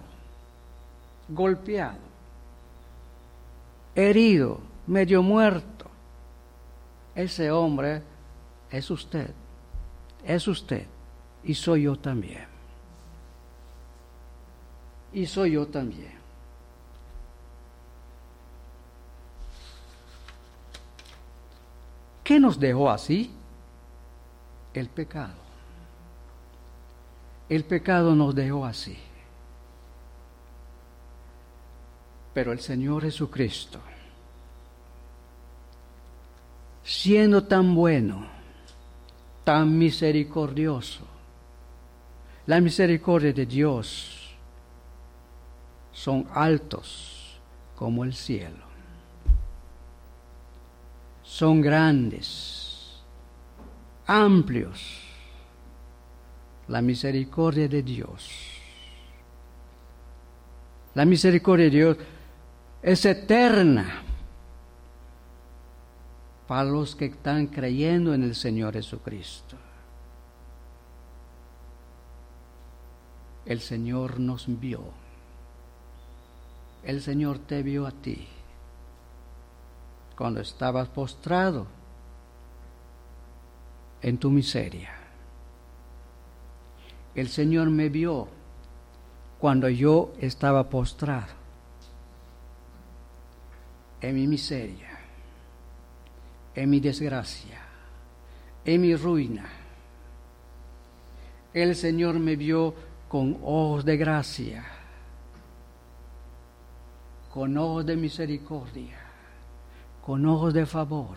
golpeado, 1.31 1.97
herido, 3.95 4.61
medio 4.87 5.23
muerto. 5.23 5.87
Ese 7.14 7.51
hombre 7.51 8.03
es 8.70 8.91
usted, 8.91 9.31
es 10.23 10.47
usted 10.47 10.87
y 11.45 11.55
soy 11.55 11.85
yo 11.85 11.97
también. 11.97 12.51
Y 15.12 15.26
soy 15.26 15.52
yo 15.52 15.66
también. 15.66 16.12
¿Qué 22.24 22.38
nos 22.40 22.58
dejó 22.58 22.90
así? 22.90 23.30
El 24.72 24.88
pecado. 24.88 25.34
El 27.48 27.64
pecado 27.64 28.14
nos 28.14 28.34
dejó 28.34 28.64
así. 28.64 28.96
Pero 32.32 32.52
el 32.52 32.60
Señor 32.60 33.02
Jesucristo, 33.02 33.78
siendo 36.82 37.44
tan 37.44 37.74
bueno, 37.74 38.26
tan 39.44 39.76
misericordioso, 39.76 41.02
la 42.46 42.60
misericordia 42.62 43.34
de 43.34 43.44
Dios 43.44 44.22
son 45.93 46.26
altos 46.32 47.40
como 47.76 48.05
el 48.05 48.14
cielo 48.14 48.72
son 51.32 51.62
grandes, 51.62 53.01
amplios. 54.07 55.01
La 56.68 56.82
misericordia 56.82 57.68
de 57.68 57.82
Dios. 57.82 58.30
La 60.95 61.07
misericordia 61.07 61.64
de 61.64 61.70
Dios 61.70 61.97
es 62.82 63.05
eterna 63.07 64.03
para 66.47 66.64
los 66.64 66.95
que 66.95 67.07
están 67.07 67.47
creyendo 67.47 68.12
en 68.12 68.24
el 68.24 68.34
Señor 68.34 68.74
Jesucristo. 68.74 69.57
El 73.47 73.61
Señor 73.61 74.20
nos 74.20 74.45
vio. 74.61 75.01
El 76.85 77.01
Señor 77.01 77.39
te 77.39 77.62
vio 77.62 77.87
a 77.87 77.93
ti 77.93 78.26
cuando 80.16 80.41
estabas 80.41 80.89
postrado 80.89 81.66
en 84.03 84.18
tu 84.18 84.30
miseria. 84.30 84.91
El 87.14 87.28
Señor 87.28 87.70
me 87.70 87.89
vio 87.89 88.28
cuando 89.39 89.68
yo 89.68 90.12
estaba 90.18 90.68
postrado 90.68 91.43
en 94.01 94.14
mi 94.14 94.26
miseria, 94.26 94.99
en 96.55 96.70
mi 96.70 96.80
desgracia, 96.80 97.61
en 98.64 98.80
mi 98.80 98.97
ruina. 98.97 99.49
El 101.55 101.76
Señor 101.76 102.18
me 102.18 102.35
vio 102.35 102.74
con 103.09 103.39
ojos 103.43 103.85
de 103.85 103.97
gracia, 103.97 104.64
con 107.33 107.57
ojos 107.57 107.87
de 107.87 107.97
misericordia 107.97 109.03
con 110.03 110.26
ojos 110.26 110.53
de 110.53 110.66
favor. 110.66 111.16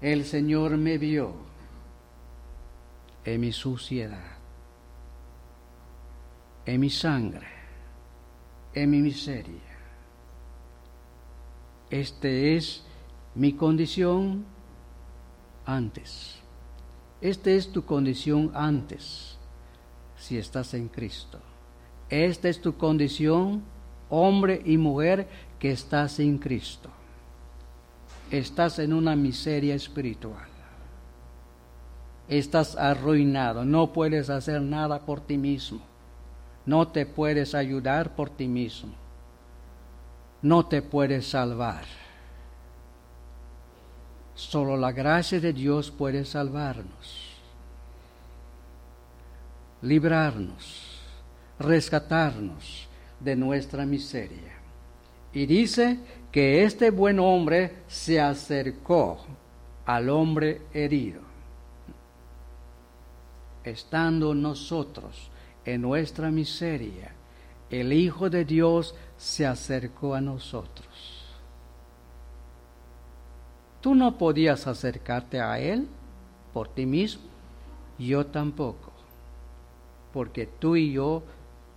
El 0.00 0.24
Señor 0.24 0.78
me 0.78 0.96
vio 0.96 1.34
en 3.24 3.40
mi 3.40 3.52
suciedad, 3.52 4.38
en 6.64 6.80
mi 6.80 6.88
sangre, 6.88 7.46
en 8.72 8.88
mi 8.88 9.02
miseria. 9.02 9.60
Este 11.90 12.56
es 12.56 12.84
mi 13.34 13.52
condición 13.52 14.46
antes. 15.66 16.36
Esta 17.20 17.50
es 17.50 17.70
tu 17.70 17.84
condición 17.84 18.52
antes, 18.54 19.36
si 20.16 20.38
estás 20.38 20.72
en 20.72 20.88
Cristo. 20.88 21.38
Esta 22.08 22.48
es 22.48 22.62
tu 22.62 22.76
condición, 22.76 23.62
hombre 24.10 24.60
y 24.64 24.76
mujer, 24.76 25.26
que 25.58 25.70
estás 25.70 26.20
en 26.20 26.38
Cristo 26.38 26.90
estás 28.30 28.78
en 28.78 28.92
una 28.92 29.16
miseria 29.16 29.74
espiritual. 29.74 30.48
Estás 32.28 32.76
arruinado, 32.76 33.64
no 33.64 33.92
puedes 33.92 34.30
hacer 34.30 34.62
nada 34.62 35.00
por 35.00 35.20
ti 35.20 35.36
mismo. 35.36 35.80
No 36.64 36.86
te 36.88 37.06
puedes 37.06 37.54
ayudar 37.54 38.14
por 38.14 38.30
ti 38.30 38.46
mismo. 38.46 38.92
No 40.42 40.64
te 40.66 40.80
puedes 40.80 41.28
salvar. 41.28 41.84
Solo 44.34 44.76
la 44.76 44.92
gracia 44.92 45.40
de 45.40 45.52
Dios 45.52 45.90
puede 45.90 46.24
salvarnos, 46.24 47.36
librarnos, 49.82 50.98
rescatarnos 51.58 52.88
de 53.20 53.36
nuestra 53.36 53.86
miseria. 53.86 54.54
Y 55.32 55.46
dice 55.46 55.98
que 56.32 56.64
este 56.64 56.90
buen 56.90 57.20
hombre 57.20 57.82
se 57.86 58.20
acercó 58.20 59.18
al 59.86 60.08
hombre 60.08 60.62
herido. 60.72 61.20
Estando 63.62 64.34
nosotros 64.34 65.30
en 65.64 65.82
nuestra 65.82 66.30
miseria, 66.30 67.12
el 67.68 67.92
Hijo 67.92 68.30
de 68.30 68.44
Dios 68.44 68.94
se 69.16 69.46
acercó 69.46 70.14
a 70.14 70.20
nosotros. 70.20 70.88
Tú 73.80 73.94
no 73.94 74.18
podías 74.18 74.66
acercarte 74.66 75.40
a 75.40 75.58
Él 75.58 75.86
por 76.52 76.68
ti 76.68 76.84
mismo, 76.84 77.22
yo 77.98 78.26
tampoco, 78.26 78.92
porque 80.12 80.46
tú 80.46 80.76
y 80.76 80.92
yo 80.92 81.22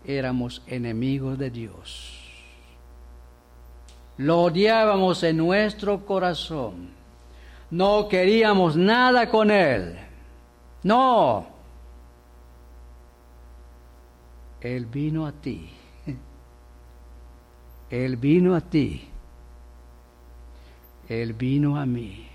éramos 0.05 0.61
enemigos 0.67 1.37
de 1.37 1.49
Dios. 1.49 2.19
Lo 4.17 4.41
odiábamos 4.41 5.23
en 5.23 5.37
nuestro 5.37 6.05
corazón. 6.05 6.91
No 7.71 8.07
queríamos 8.07 8.75
nada 8.75 9.29
con 9.29 9.49
Él. 9.49 9.97
No. 10.83 11.47
Él 14.61 14.85
vino 14.85 15.25
a 15.25 15.31
ti. 15.31 15.69
Él 17.89 18.17
vino 18.17 18.55
a 18.55 18.61
ti. 18.61 19.07
Él 21.09 21.33
vino 21.33 21.77
a 21.77 21.85
mí. 21.85 22.27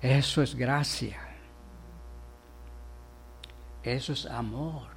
Eso 0.00 0.42
es 0.42 0.54
gracia. 0.54 1.23
Eso 3.84 4.14
es 4.14 4.26
amor. 4.26 4.88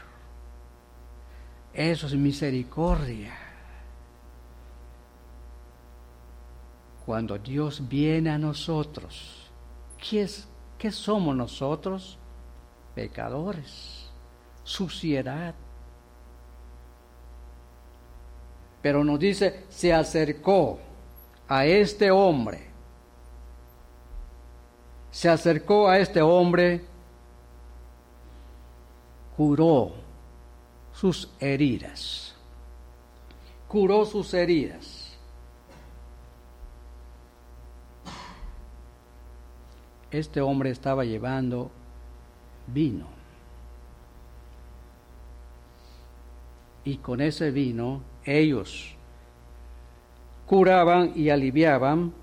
Eso 1.74 2.08
es 2.08 2.16
misericordia. 2.16 3.38
Cuando 7.06 7.38
Dios 7.38 7.88
viene 7.88 8.30
a 8.30 8.38
nosotros, 8.38 9.50
¿qué, 9.98 10.24
es, 10.24 10.48
somos 10.92 11.36
nosotros? 11.36 12.18
Pecadores, 12.96 14.10
suciedad. 14.64 15.54
Pero 18.82 19.04
nos 19.04 19.20
dice, 19.20 19.66
se 19.70 19.94
acercó 19.94 20.80
a 21.48 21.66
este 21.66 22.10
hombre. 22.10 22.68
Se 25.12 25.30
acercó 25.30 25.88
a 25.88 26.00
este 26.00 26.22
hombre, 26.22 26.86
curó 29.38 29.94
sus 30.92 31.30
heridas. 31.40 32.36
Curó 33.68 34.06
sus 34.06 34.34
heridas. 34.34 35.08
este 40.12 40.42
hombre 40.42 40.70
estaba 40.70 41.04
llevando 41.04 41.72
vino. 42.68 43.08
Y 46.84 46.98
con 46.98 47.20
ese 47.22 47.52
vino 47.52 48.02
ellos 48.24 48.96
curaban 50.46 51.12
y 51.16 51.30
aliviaban 51.30 52.14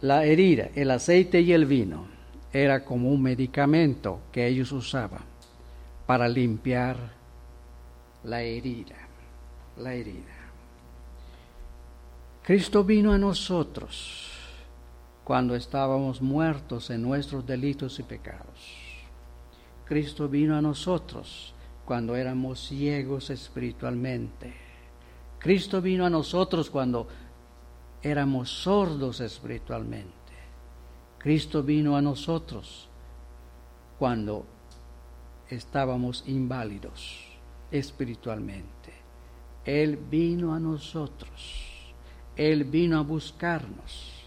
la 0.00 0.24
herida, 0.24 0.70
el 0.74 0.90
aceite 0.90 1.42
y 1.42 1.52
el 1.52 1.66
vino. 1.66 2.11
Era 2.52 2.84
como 2.84 3.10
un 3.10 3.22
medicamento 3.22 4.20
que 4.30 4.46
ellos 4.46 4.72
usaban 4.72 5.22
para 6.06 6.28
limpiar 6.28 6.96
la 8.24 8.42
herida, 8.42 8.96
la 9.78 9.94
herida. 9.94 10.42
Cristo 12.42 12.84
vino 12.84 13.12
a 13.12 13.18
nosotros 13.18 14.30
cuando 15.24 15.54
estábamos 15.54 16.20
muertos 16.20 16.90
en 16.90 17.02
nuestros 17.02 17.46
delitos 17.46 17.98
y 18.00 18.02
pecados. 18.02 18.82
Cristo 19.84 20.28
vino 20.28 20.56
a 20.56 20.62
nosotros 20.62 21.54
cuando 21.84 22.16
éramos 22.16 22.66
ciegos 22.66 23.30
espiritualmente. 23.30 24.52
Cristo 25.38 25.80
vino 25.80 26.04
a 26.04 26.10
nosotros 26.10 26.70
cuando 26.70 27.06
éramos 28.02 28.50
sordos 28.50 29.20
espiritualmente. 29.20 30.21
Cristo 31.22 31.62
vino 31.62 31.96
a 31.96 32.02
nosotros 32.02 32.88
cuando 33.96 34.44
estábamos 35.48 36.24
inválidos 36.26 37.28
espiritualmente. 37.70 38.92
Él 39.64 39.96
vino 39.96 40.52
a 40.52 40.58
nosotros. 40.58 41.94
Él 42.36 42.64
vino 42.64 42.98
a 42.98 43.02
buscarnos. 43.02 44.24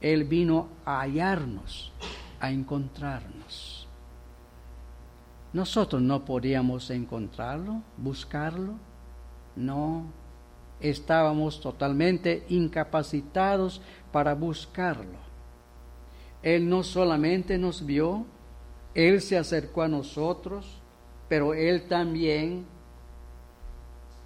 Él 0.00 0.24
vino 0.24 0.68
a 0.86 1.00
hallarnos, 1.00 1.92
a 2.40 2.50
encontrarnos. 2.50 3.86
Nosotros 5.52 6.00
no 6.00 6.24
podíamos 6.24 6.88
encontrarlo, 6.88 7.82
buscarlo. 7.98 8.76
No, 9.54 10.06
estábamos 10.80 11.60
totalmente 11.60 12.46
incapacitados 12.48 13.82
para 14.10 14.34
buscarlo. 14.34 15.31
Él 16.42 16.68
no 16.68 16.82
solamente 16.82 17.56
nos 17.58 17.86
vio, 17.86 18.26
Él 18.94 19.20
se 19.20 19.38
acercó 19.38 19.82
a 19.82 19.88
nosotros, 19.88 20.80
pero 21.28 21.54
Él 21.54 21.86
también 21.88 22.66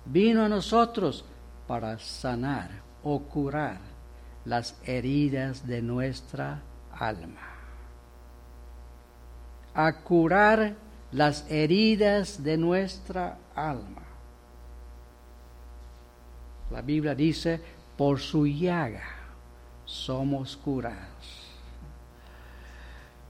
vino 0.06 0.42
a 0.42 0.48
nosotros 0.48 1.24
para 1.66 1.98
sanar 1.98 2.70
o 3.02 3.20
curar 3.20 3.80
las 4.44 4.80
heridas 4.84 5.66
de 5.66 5.82
nuestra 5.82 6.62
alma. 6.92 7.54
A 9.74 10.02
curar 10.02 10.74
las 11.12 11.50
heridas 11.50 12.42
de 12.42 12.56
nuestra 12.56 13.38
alma. 13.54 14.02
La 16.70 16.82
Biblia 16.82 17.14
dice, 17.14 17.60
por 17.96 18.20
su 18.20 18.46
llaga 18.46 19.04
somos 19.84 20.56
curados. 20.56 21.45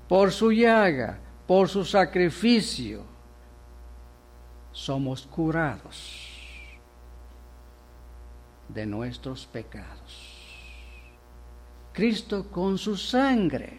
Por 0.09 0.31
su 0.31 0.53
llaga, 0.53 1.19
por 1.47 1.69
su 1.69 1.85
sacrificio, 1.85 3.03
somos 4.73 5.27
curados 5.27 6.23
de 8.69 8.87
nuestros 8.87 9.47
pecados. 9.47 10.37
Cristo 11.93 12.51
con 12.51 12.77
su 12.77 12.97
sangre, 12.97 13.79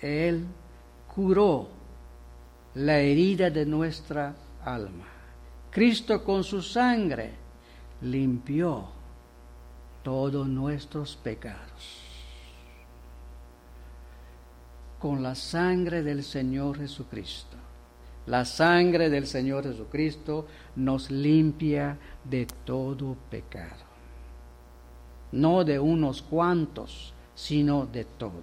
Él 0.00 0.46
curó 1.14 1.68
la 2.74 2.98
herida 2.98 3.50
de 3.50 3.64
nuestra 3.64 4.34
alma. 4.62 5.06
Cristo 5.70 6.22
con 6.22 6.44
su 6.44 6.60
sangre 6.60 7.32
limpió 8.02 8.88
todos 10.02 10.46
nuestros 10.46 11.16
pecados. 11.16 12.03
Con 15.04 15.22
la 15.22 15.34
sangre 15.34 16.02
del 16.02 16.24
Señor 16.24 16.78
Jesucristo. 16.78 17.58
La 18.24 18.46
sangre 18.46 19.10
del 19.10 19.26
Señor 19.26 19.64
Jesucristo 19.64 20.46
nos 20.76 21.10
limpia 21.10 21.98
de 22.24 22.46
todo 22.64 23.14
pecado. 23.28 23.84
No 25.32 25.62
de 25.62 25.78
unos 25.78 26.22
cuantos, 26.22 27.12
sino 27.34 27.84
de 27.84 28.06
todo 28.06 28.40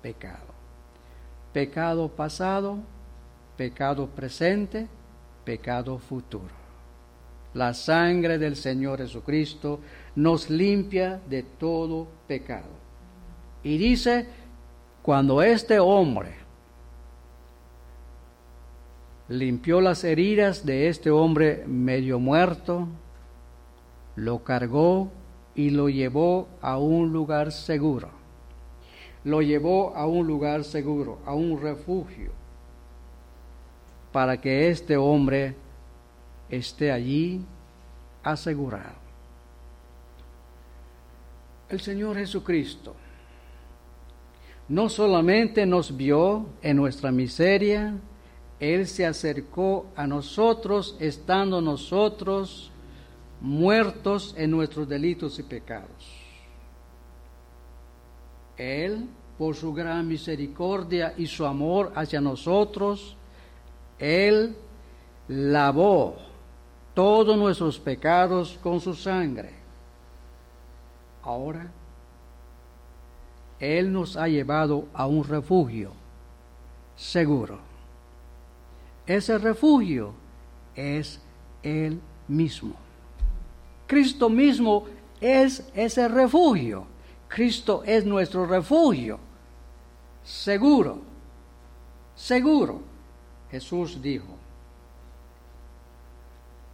pecado. 0.00 0.54
Pecado 1.52 2.06
pasado, 2.06 2.78
pecado 3.56 4.06
presente, 4.06 4.86
pecado 5.44 5.98
futuro. 5.98 6.54
La 7.54 7.74
sangre 7.74 8.38
del 8.38 8.54
Señor 8.54 9.00
Jesucristo 9.00 9.80
nos 10.14 10.48
limpia 10.48 11.20
de 11.28 11.42
todo 11.42 12.06
pecado. 12.28 12.70
Y 13.64 13.76
dice, 13.78 14.28
cuando 15.08 15.40
este 15.40 15.80
hombre 15.80 16.34
limpió 19.30 19.80
las 19.80 20.04
heridas 20.04 20.66
de 20.66 20.88
este 20.88 21.10
hombre 21.10 21.64
medio 21.66 22.20
muerto, 22.20 22.86
lo 24.16 24.44
cargó 24.44 25.10
y 25.54 25.70
lo 25.70 25.88
llevó 25.88 26.46
a 26.60 26.76
un 26.76 27.10
lugar 27.10 27.52
seguro. 27.52 28.10
Lo 29.24 29.40
llevó 29.40 29.96
a 29.96 30.06
un 30.06 30.26
lugar 30.26 30.62
seguro, 30.62 31.20
a 31.24 31.32
un 31.32 31.58
refugio, 31.58 32.32
para 34.12 34.38
que 34.38 34.68
este 34.68 34.98
hombre 34.98 35.54
esté 36.50 36.92
allí 36.92 37.40
asegurado. 38.22 38.98
El 41.70 41.80
Señor 41.80 42.18
Jesucristo 42.18 42.94
no 44.68 44.88
solamente 44.88 45.64
nos 45.64 45.96
vio 45.96 46.46
en 46.62 46.76
nuestra 46.76 47.10
miseria, 47.10 47.94
Él 48.60 48.86
se 48.86 49.06
acercó 49.06 49.86
a 49.96 50.06
nosotros 50.06 50.96
estando 51.00 51.60
nosotros 51.60 52.70
muertos 53.40 54.34
en 54.36 54.50
nuestros 54.50 54.88
delitos 54.88 55.38
y 55.38 55.42
pecados. 55.42 56.18
Él, 58.56 59.06
por 59.38 59.54
su 59.54 59.72
gran 59.72 60.06
misericordia 60.06 61.14
y 61.16 61.26
su 61.26 61.46
amor 61.46 61.92
hacia 61.94 62.20
nosotros, 62.20 63.16
Él 63.98 64.56
lavó 65.28 66.16
todos 66.92 67.38
nuestros 67.38 67.78
pecados 67.78 68.58
con 68.62 68.80
su 68.80 68.94
sangre. 68.94 69.52
Ahora, 71.22 71.70
Él 73.60 73.92
nos 73.92 74.16
ha 74.16 74.28
llevado 74.28 74.86
a 74.94 75.06
un 75.06 75.24
refugio 75.24 75.92
seguro. 76.96 77.58
Ese 79.06 79.38
refugio 79.38 80.12
es 80.74 81.20
Él 81.62 82.00
mismo. 82.28 82.74
Cristo 83.86 84.28
mismo 84.28 84.84
es 85.20 85.66
ese 85.74 86.08
refugio. 86.08 86.86
Cristo 87.26 87.82
es 87.84 88.04
nuestro 88.04 88.46
refugio. 88.46 89.18
Seguro, 90.22 91.00
seguro. 92.14 92.82
Jesús 93.50 94.00
dijo, 94.02 94.36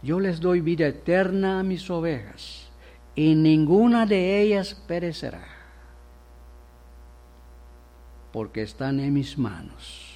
yo 0.01 0.19
les 0.19 0.39
doy 0.39 0.61
vida 0.61 0.87
eterna 0.87 1.59
a 1.59 1.63
mis 1.63 1.89
ovejas, 1.89 2.67
y 3.15 3.33
ninguna 3.33 4.05
de 4.05 4.41
ellas 4.41 4.75
perecerá, 4.87 5.47
porque 8.35 8.63
están 8.63 8.99
en 8.99 9.13
mis 9.13 9.37
manos. 9.37 10.13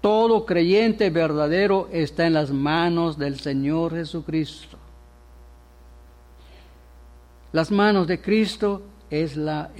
Todo 0.00 0.46
creyente 0.46 1.10
verdadero 1.10 1.90
está 1.92 2.26
en 2.26 2.32
las 2.32 2.50
manos 2.50 3.18
del 3.18 3.38
Señor 3.38 3.92
Jesucristo. 3.92 4.78
Las 7.52 7.70
manos 7.70 8.06
de 8.06 8.18
Cristo 8.22 8.80
es 9.10 9.36
la, 9.36 9.70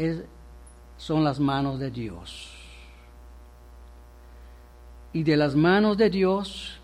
son 0.99 1.25
las 1.25 1.41
manos 1.41 1.79
de 1.79 1.91
Dios. 1.91 2.53
Y 5.15 5.23
de 5.23 5.39
las 5.39 5.55
manos 5.55 5.97
de 5.97 6.11
Dios 6.11 6.79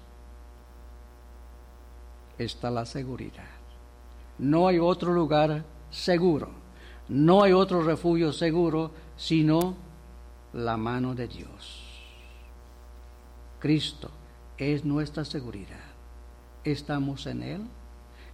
está 2.38 2.70
la 2.70 2.86
seguridad. 2.86 3.50
No 4.38 4.66
hay 4.66 4.78
otro 4.78 5.12
lugar 5.12 5.62
seguro, 5.90 6.48
no 7.06 7.42
hay 7.42 7.52
otro 7.52 7.82
refugio 7.82 8.32
seguro 8.32 8.92
sino 9.18 9.84
la 10.52 10.76
mano 10.76 11.14
de 11.14 11.28
Dios. 11.28 11.86
Cristo 13.58 14.10
es 14.58 14.84
nuestra 14.84 15.24
seguridad. 15.24 15.84
Estamos 16.64 17.26
en 17.26 17.42
Él, 17.42 17.62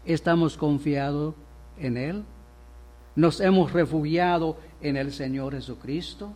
estamos 0.04 0.56
confiados 0.56 1.34
en 1.78 1.96
Él. 1.96 2.24
Nos 3.14 3.40
hemos 3.40 3.72
refugiado 3.72 4.56
en 4.80 4.96
el 4.96 5.12
Señor 5.12 5.54
Jesucristo, 5.54 6.32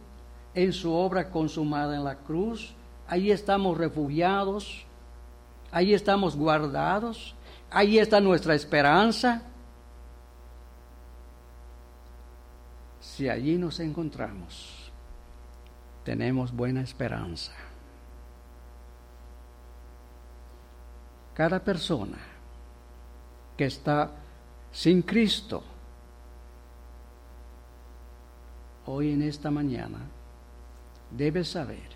en 0.55 0.73
su 0.73 0.93
obra 0.93 1.31
consumada 1.31 1.97
en 1.97 2.05
la 2.05 2.17
cruz. 2.17 2.75
Ahí 3.09 3.31
estamos 3.31 3.79
refugiados, 3.79 4.85
ahí 5.71 5.95
estamos 5.95 6.37
guardados, 6.37 7.35
ahí 7.71 7.99
está 7.99 8.21
nuestra 8.21 8.55
esperanza. 8.55 9.43
Si 13.01 13.29
allí 13.29 13.57
nos 13.57 13.81
encontramos, 13.81 14.76
tenemos 16.07 16.53
buena 16.53 16.83
esperanza. 16.83 17.53
Cada 21.35 21.59
persona 21.59 22.17
que 23.57 23.65
está 23.65 24.13
sin 24.71 25.03
Cristo, 25.03 25.65
hoy 28.87 29.15
en 29.15 29.23
esta 29.23 29.51
mañana, 29.51 29.99
debe 31.11 31.43
saber 31.45 31.91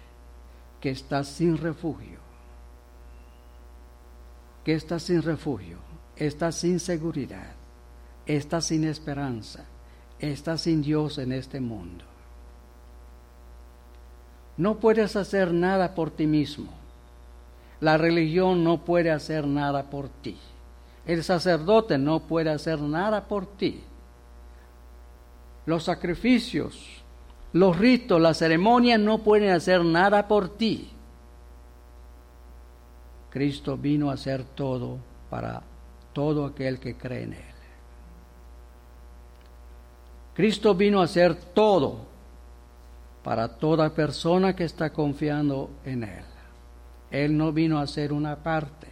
que 0.80 0.90
está 0.90 1.22
sin 1.22 1.56
refugio, 1.56 2.18
que 4.64 4.74
está 4.74 4.98
sin 4.98 5.22
refugio, 5.22 5.78
está 6.16 6.50
sin 6.50 6.80
seguridad, 6.80 7.54
está 8.26 8.60
sin 8.60 8.82
esperanza, 8.82 9.64
Estás 10.20 10.60
sin 10.60 10.82
Dios 10.82 11.16
en 11.16 11.32
este 11.32 11.60
mundo. 11.60 12.09
No 14.56 14.76
puedes 14.78 15.16
hacer 15.16 15.52
nada 15.52 15.94
por 15.94 16.10
ti 16.10 16.26
mismo. 16.26 16.70
La 17.80 17.96
religión 17.96 18.62
no 18.62 18.84
puede 18.84 19.10
hacer 19.10 19.46
nada 19.46 19.84
por 19.84 20.08
ti. 20.08 20.36
El 21.06 21.24
sacerdote 21.24 21.96
no 21.98 22.20
puede 22.20 22.50
hacer 22.50 22.80
nada 22.80 23.26
por 23.26 23.46
ti. 23.46 23.82
Los 25.64 25.84
sacrificios, 25.84 27.02
los 27.52 27.78
ritos, 27.78 28.20
las 28.20 28.38
ceremonias 28.38 29.00
no 29.00 29.18
pueden 29.18 29.50
hacer 29.50 29.84
nada 29.84 30.28
por 30.28 30.56
ti. 30.56 30.90
Cristo 33.30 33.76
vino 33.76 34.10
a 34.10 34.14
hacer 34.14 34.44
todo 34.44 34.98
para 35.30 35.62
todo 36.12 36.44
aquel 36.44 36.78
que 36.78 36.96
cree 36.96 37.22
en 37.22 37.32
Él. 37.34 37.44
Cristo 40.34 40.74
vino 40.74 41.00
a 41.00 41.04
hacer 41.04 41.34
todo 41.34 42.09
para 43.30 43.46
toda 43.46 43.94
persona 43.94 44.56
que 44.56 44.64
está 44.64 44.90
confiando 44.92 45.70
en 45.84 46.02
Él. 46.02 46.24
Él 47.12 47.38
no 47.38 47.52
vino 47.52 47.78
a 47.78 47.82
hacer 47.82 48.12
una 48.12 48.34
parte, 48.34 48.88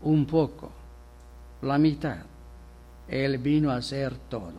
un 0.00 0.24
poco, 0.24 0.70
la 1.60 1.76
mitad. 1.76 2.24
Él 3.06 3.36
vino 3.36 3.70
a 3.70 3.76
hacer 3.76 4.16
todo. 4.30 4.54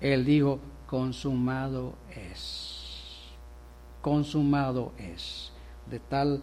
Él 0.00 0.24
dijo, 0.24 0.60
consumado 0.86 1.94
es. 2.14 3.24
Consumado 4.02 4.92
es. 4.98 5.50
De 5.90 5.98
tal, 5.98 6.40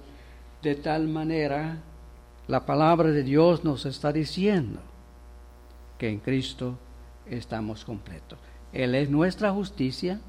de 0.61 0.75
tal 0.75 1.07
manera, 1.07 1.77
la 2.49 2.65
palabra 2.65 3.09
de 3.11 3.23
Dios 3.23 3.63
nos 3.63 3.85
está 3.85 4.11
diciendo 4.11 4.81
que 5.97 6.09
en 6.09 6.19
Cristo 6.19 6.77
estamos 7.25 7.85
completos. 7.85 8.37
Él 8.73 8.95
es 8.95 9.09
nuestra 9.09 9.53
justicia, 9.53 10.19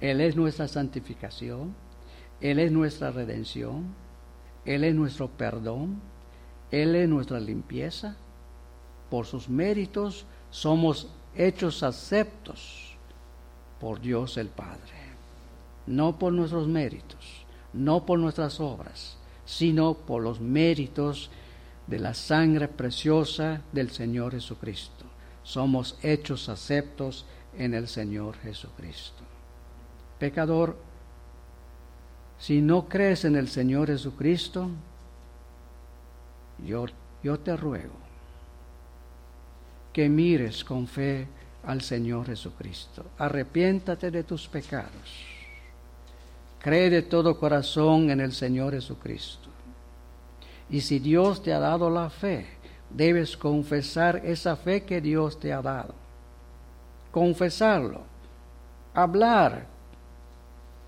Él 0.00 0.20
es 0.20 0.34
nuestra 0.36 0.66
santificación, 0.66 1.74
Él 2.40 2.58
es 2.58 2.72
nuestra 2.72 3.10
redención, 3.10 3.94
Él 4.64 4.84
es 4.84 4.94
nuestro 4.94 5.28
perdón, 5.28 6.00
Él 6.70 6.94
es 6.94 7.08
nuestra 7.08 7.38
limpieza. 7.38 8.16
Por 9.10 9.26
sus 9.26 9.48
méritos 9.48 10.24
somos 10.50 11.08
hechos 11.36 11.82
aceptos 11.82 12.96
por 13.78 14.00
Dios 14.00 14.36
el 14.36 14.48
Padre, 14.48 14.78
no 15.86 16.18
por 16.18 16.32
nuestros 16.32 16.66
méritos, 16.66 17.44
no 17.72 18.06
por 18.06 18.18
nuestras 18.18 18.60
obras, 18.60 19.16
sino 19.44 19.94
por 19.94 20.22
los 20.22 20.40
méritos 20.40 21.30
de 21.86 21.98
la 21.98 22.14
sangre 22.14 22.68
preciosa 22.68 23.62
del 23.72 23.90
Señor 23.90 24.32
Jesucristo. 24.32 25.04
Somos 25.42 25.98
hechos 26.02 26.48
aceptos 26.48 27.26
en 27.58 27.74
el 27.74 27.88
Señor 27.88 28.36
Jesucristo. 28.38 29.29
Pecador, 30.20 30.76
si 32.38 32.60
no 32.60 32.88
crees 32.88 33.24
en 33.24 33.34
el 33.34 33.48
Señor 33.48 33.88
Jesucristo, 33.88 34.70
yo, 36.64 36.86
te 37.40 37.56
ruego 37.56 37.94
que 39.92 40.08
mires 40.08 40.62
con 40.62 40.86
fe 40.86 41.26
al 41.64 41.80
Señor 41.80 42.26
Jesucristo. 42.26 43.06
Arrepiéntate 43.18 44.12
de 44.12 44.22
tus 44.22 44.46
pecados. 44.46 45.26
Cree 46.60 46.90
de 46.90 47.02
todo 47.02 47.36
corazón 47.36 48.10
en 48.10 48.20
el 48.20 48.32
Señor 48.32 48.74
Jesucristo. 48.74 49.48
Y 50.68 50.82
si 50.82 51.00
Dios 51.00 51.42
te 51.42 51.52
ha 51.52 51.58
dado 51.58 51.90
la 51.90 52.08
fe, 52.08 52.46
debes 52.88 53.36
confesar 53.36 54.22
esa 54.24 54.54
fe 54.54 54.84
que 54.84 55.00
Dios 55.00 55.40
te 55.40 55.52
ha 55.52 55.60
dado 55.60 55.94
confesarlo, 57.10 58.02
hablar 58.94 59.66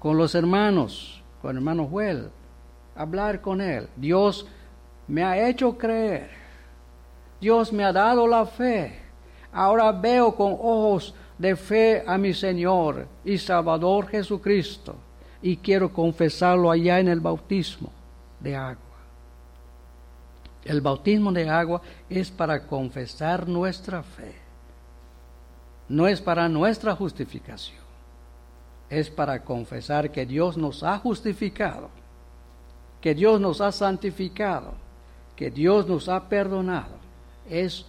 con 0.03 0.18
los 0.18 0.34
hermanos, 0.34 1.22
con 1.40 1.53
el 1.53 1.59
hermano 1.59 1.86
Joel, 1.86 2.28
hablar 2.96 3.40
con 3.40 3.61
él. 3.61 3.88
Dios 3.94 4.44
me 5.07 5.22
ha 5.22 5.48
hecho 5.48 5.78
creer, 5.78 6.28
Dios 7.40 7.72
me 7.72 7.84
ha 7.84 7.92
dado 7.92 8.26
la 8.26 8.44
fe. 8.44 8.98
Ahora 9.53 9.92
veo 9.92 10.34
con 10.34 10.55
ojos 10.55 11.14
de 11.38 11.55
fe 11.55 12.03
a 12.05 12.18
mi 12.18 12.34
Señor 12.34 13.07
y 13.24 13.38
Salvador 13.38 14.09
Jesucristo 14.09 14.96
y 15.40 15.57
quiero 15.57 15.92
confesarlo 15.92 16.68
allá 16.68 16.98
en 16.98 17.07
el 17.07 17.20
bautismo 17.20 17.92
de 18.40 18.57
agua. 18.57 18.98
El 20.64 20.80
bautismo 20.80 21.30
de 21.30 21.48
agua 21.48 21.80
es 22.11 22.28
para 22.28 22.66
confesar 22.66 23.46
nuestra 23.46 24.03
fe 24.03 24.42
no 25.92 26.09
es 26.09 26.22
para 26.22 26.48
nuestra 26.48 26.96
justificación, 26.96 27.81
es 28.93 29.09
para 29.09 29.43
confesar 29.43 30.11
que 30.11 30.26
Dios 30.26 30.59
nos 30.59 30.82
ha 30.82 30.99
justificado, 30.99 31.88
que 33.01 33.14
Dios 33.14 33.40
nos 33.40 33.62
ha 33.62 33.72
santificado, 33.72 34.74
que 35.34 35.51
Dios 35.51 35.88
nos 35.88 36.11
ha 36.11 36.28
perdonado. 36.28 36.97
Es, 37.49 37.86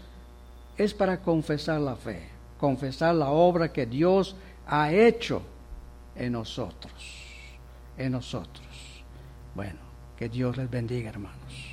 es 0.78 0.94
para 0.94 1.20
confesar 1.22 1.82
la 1.82 1.98
fe, 1.98 2.30
confesar 2.58 3.16
la 3.16 3.30
obra 3.32 3.74
que 3.74 3.86
Dios 3.86 4.38
ha 4.66 4.94
hecho 4.94 5.42
en 6.16 6.32
nosotros, 6.32 6.94
en 7.98 8.14
nosotros. 8.14 9.04
Bueno, 9.54 9.80
que 10.18 10.30
Dios 10.30 10.56
les 10.56 10.70
bendiga, 10.70 11.10
hermanos. 11.10 11.73